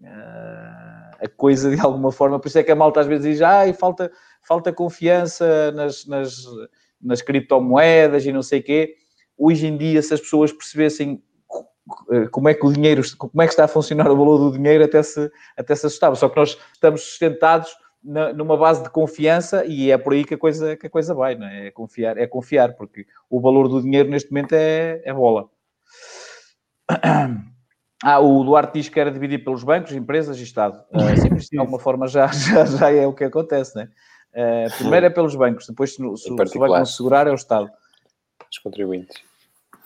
[0.00, 3.42] uh, a coisa de alguma forma, por isso é que a malta às vezes diz,
[3.42, 4.10] ah, falta,
[4.42, 6.44] falta confiança nas, nas,
[7.00, 8.94] nas criptomoedas e não sei o quê.
[9.36, 11.22] Hoje em dia, se as pessoas percebessem
[12.30, 14.84] como é que o dinheiro, como é que está a funcionar o valor do dinheiro,
[14.84, 16.14] até se, até se assustava.
[16.16, 20.34] Só que nós estamos sustentados na, numa base de confiança e é por aí que
[20.34, 21.68] a coisa, que a coisa vai, não é?
[21.68, 25.48] É confiar, é confiar, porque o valor do dinheiro neste momento é, é bola.
[28.02, 30.80] Ah, o Duarte diz que era dividir pelos bancos, empresas e Estado.
[30.92, 33.88] Uh, sim, de alguma forma já, já, já é o que acontece, né?
[34.32, 37.34] Uh, primeiro é pelos bancos, depois se, se, se o banco não segurar é o
[37.34, 37.68] Estado.
[38.50, 39.20] Os contribuintes.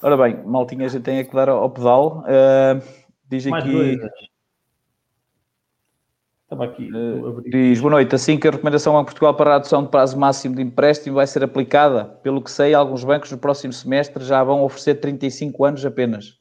[0.03, 2.25] Ora bem, maltinha, a gente tem que dar ao pedal.
[2.27, 2.83] Uh,
[3.29, 3.99] diz Mais aqui...
[6.53, 6.91] Estava aqui.
[6.93, 8.15] Uh, diz, boa noite.
[8.15, 11.27] Assim que a recomendação Banco Portugal para a redução de prazo máximo de empréstimo vai
[11.27, 15.87] ser aplicada, pelo que sei, alguns bancos no próximo semestre já vão oferecer 35 anos
[15.87, 16.39] apenas.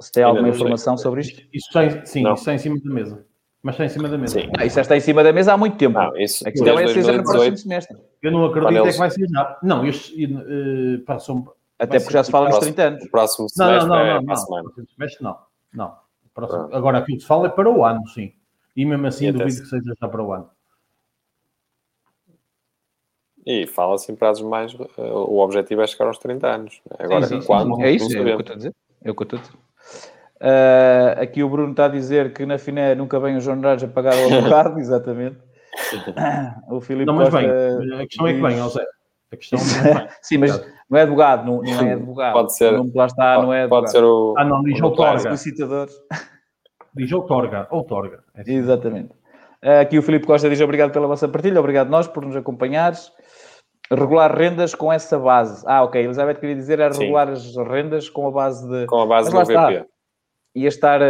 [0.00, 1.02] Você tem alguma informação sei.
[1.02, 1.42] sobre isto?
[1.52, 2.32] Isso está, sim, não.
[2.32, 3.26] isso está em cima da mesa.
[3.62, 4.40] Mas está em cima da mesa.
[4.40, 4.50] Sim.
[4.56, 5.98] Ah, isso já está em cima da mesa há muito tempo.
[5.98, 7.98] Não, isso, a questão é já no próximo semestre.
[8.22, 9.58] Eu não acredito é que vai ser já.
[9.62, 11.46] Não, este, uh, passam,
[11.78, 13.04] Até porque já se fala nos 30 anos.
[13.04, 14.62] O próximo semestre não, não, não, é não, não, não.
[14.62, 15.38] Próximo semestre não.
[15.74, 16.07] Não.
[16.38, 16.68] Próximo.
[16.72, 18.32] Agora, aquilo que se fala é para o ano, sim.
[18.76, 20.48] E mesmo assim, e duvido que seja já para o ano.
[23.44, 24.72] E fala-se em prazos mais.
[24.72, 26.80] Uh, o objetivo é chegar aos 30 anos.
[26.96, 27.74] Agora, sim, sim, quando?
[27.74, 27.82] Sim.
[27.82, 28.74] É isso, é o que eu estou a dizer.
[29.02, 29.54] É o que eu estou a dizer.
[30.40, 33.88] Uh, aqui o Bruno está a dizer que na Finé nunca vem os jornais a
[33.88, 35.38] pagar o advogado, exatamente.
[36.70, 38.34] o Filipe não, mas bem, a questão diz...
[38.34, 38.86] é que vem, José.
[39.32, 42.32] A questão é Sim, mas não é advogado, não, não é advogado.
[42.32, 42.72] Pode ser.
[42.72, 43.80] O lá está, pode, não é advogado.
[43.82, 44.34] Pode ser o.
[44.38, 45.18] Ah, não, diz outorga.
[45.18, 45.88] Solicitador.
[46.94, 47.68] Diz outorga.
[47.70, 48.24] Outorga.
[48.34, 48.54] É assim.
[48.54, 49.10] Exatamente.
[49.80, 53.12] Aqui o Filipe Costa diz obrigado pela vossa partilha, obrigado nós por nos acompanhares.
[53.90, 55.62] Regular rendas com essa base.
[55.66, 56.02] Ah, ok.
[56.02, 58.86] Elizabeth queria dizer é regular as rendas com a base de.
[58.86, 59.84] Com a base do VP.
[60.54, 61.00] Ia estar.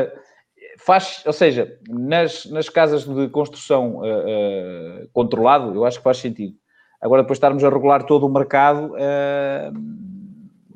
[0.81, 6.18] Faz, ou seja, nas, nas casas de construção uh, uh, controlado, eu acho que faz
[6.18, 6.55] sentido
[7.01, 9.72] Agora, depois estarmos a regular todo o mercado, uh,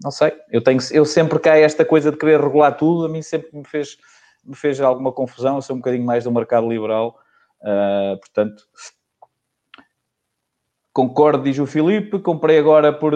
[0.02, 0.32] não sei.
[0.50, 3.64] Eu, tenho, eu sempre caio esta coisa de querer regular tudo, a mim sempre me
[3.64, 3.96] fez,
[4.44, 5.56] me fez alguma confusão.
[5.56, 7.16] Eu sou um bocadinho mais do mercado liberal,
[7.62, 8.64] uh, portanto.
[10.92, 12.18] Concordo, diz o Filipe.
[12.18, 13.14] Comprei agora por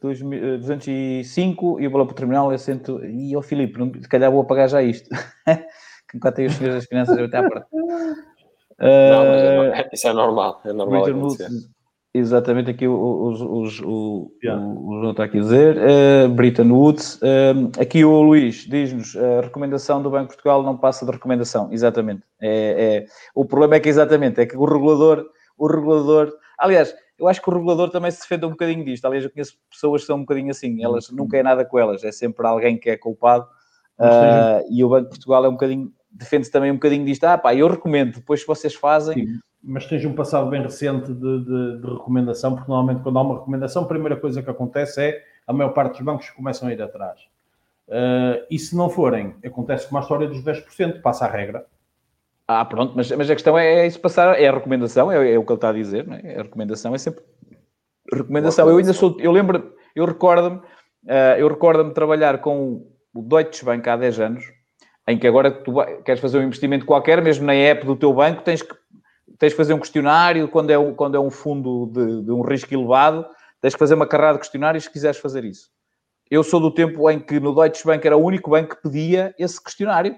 [0.00, 2.50] 205 e vou lá para o terminal.
[2.50, 3.02] Eu sento.
[3.04, 5.08] E o Filipe, não, se calhar vou pagar já isto.
[6.10, 7.66] que enquanto tenho os senhores das finanças, eu até à porta.
[7.72, 9.42] Uh, não, mas
[9.78, 10.60] é, isso é normal.
[10.64, 11.04] É normal.
[12.14, 14.62] Exatamente, aqui o, o, o, yeah.
[14.62, 15.78] o, João está aqui a dizer.
[15.78, 17.14] Uh, Britton Woods.
[17.16, 21.72] Uh, aqui o Luís diz-nos: a recomendação do Banco de Portugal não passa de recomendação.
[21.72, 22.22] Exatamente.
[22.38, 25.24] É, é, o problema é que, exatamente, é que o regulador,
[25.56, 26.34] o regulador.
[26.58, 29.06] Aliás, eu acho que o regulador também se defende um bocadinho disto.
[29.06, 30.84] Aliás, eu conheço pessoas que são um bocadinho assim.
[30.84, 31.16] Elas uhum.
[31.16, 33.46] nunca é nada com elas, é sempre alguém que é culpado.
[33.98, 35.90] Uh, e o Banco de Portugal é um bocadinho.
[36.10, 37.24] Defende-se também um bocadinho disto.
[37.24, 39.14] Ah, pá, eu recomendo, depois se vocês fazem.
[39.14, 43.22] Sim mas tens um passado bem recente de, de, de, recomendação, porque normalmente quando há
[43.22, 46.72] uma recomendação, a primeira coisa que acontece é a maior parte dos bancos começam a
[46.72, 47.20] ir atrás.
[47.88, 51.66] Uh, e se não forem, acontece como a história dos 10%, passa a regra.
[52.48, 55.38] Ah, pronto, mas, mas a questão é, é isso passar, é a recomendação, é, é,
[55.38, 56.38] o que ele está a dizer, não é?
[56.38, 57.22] A recomendação é sempre
[58.12, 58.68] recomendação.
[58.68, 63.88] Eu ainda sou, eu lembro, eu recordo-me, uh, eu recordo-me trabalhar com o Deutsche Bank
[63.88, 64.44] há 10 anos,
[65.06, 68.42] em que agora tu queres fazer um investimento qualquer, mesmo na app do teu banco,
[68.42, 68.74] tens que,
[69.38, 72.42] tens que fazer um questionário, quando é, um, quando é um fundo de, de um
[72.42, 73.26] risco elevado,
[73.60, 75.70] tens que fazer uma carrada de questionários se quiseres fazer isso.
[76.30, 79.34] Eu sou do tempo em que no Deutsche Bank era o único banco que pedia
[79.38, 80.16] esse questionário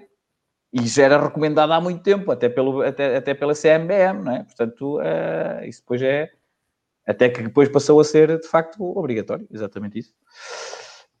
[0.71, 4.43] e já era recomendado há muito tempo, até, pelo, até, até pela CMBM, não é?
[4.43, 6.29] Portanto, uh, isso depois é.
[7.07, 10.13] Até que depois passou a ser, de facto, obrigatório, exatamente isso.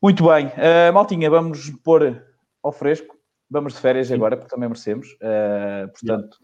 [0.01, 2.21] Muito bem, uh, Maltinha, vamos pôr
[2.61, 3.15] ao fresco.
[3.49, 5.07] Vamos de férias agora, porque também merecemos.
[5.13, 6.37] Uh, portanto,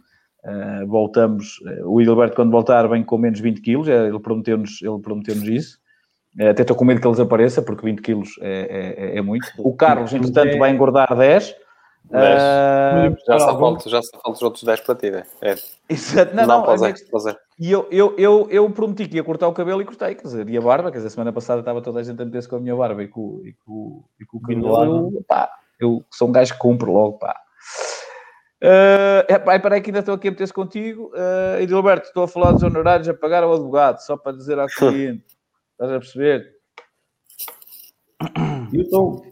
[0.45, 1.55] uh, voltamos.
[1.85, 3.87] o Idilberto, quando voltar, vem com menos 20 quilos.
[3.87, 5.79] Ele prometeu-nos ele prometeu isso.
[6.39, 9.47] até estou com medo que ele desapareça, porque 20 quilos é, é, é muito.
[9.57, 11.55] O Carlos, entretanto, vai engordar 10.
[12.09, 12.41] 10.
[12.41, 15.23] Uh, já, só falta, já só falta os outros 10 para ti, né?
[15.41, 15.55] é.
[15.87, 16.35] Exato.
[16.35, 16.93] Não, não, não é
[17.59, 20.49] E eu, eu, eu, eu prometi que ia cortar o cabelo e cortei, quer dizer,
[20.49, 22.55] e a barba, quer dizer, a semana passada estava toda a gente a meter-se com
[22.55, 25.11] a minha barba e com, e com, e com o cabelo.
[25.13, 27.35] Eu, pá, eu sou um gajo que cumpro logo, pá.
[28.63, 31.11] Uh, é, pá, peraí que ainda estou aqui a meter-se contigo.
[31.15, 34.59] Uh, e Gilberto, estou a falar dos honorários a pagar ao advogado, só para dizer
[34.59, 35.25] ao cliente.
[35.71, 36.51] Estás a perceber?
[38.71, 39.25] Eu estou.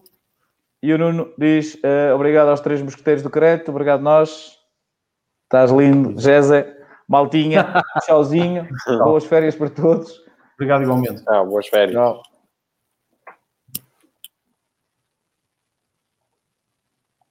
[0.81, 4.57] E o Nuno diz: uh, obrigado aos três mosqueteiros do crédito, obrigado nós.
[5.43, 6.75] Estás lindo, Gézé,
[7.07, 7.73] Maltinha,
[8.05, 8.67] tchauzinho,
[9.03, 10.21] boas férias para todos.
[10.55, 11.23] Obrigado igualmente.
[11.27, 11.93] Ah, boas férias.
[11.93, 12.21] Tchau.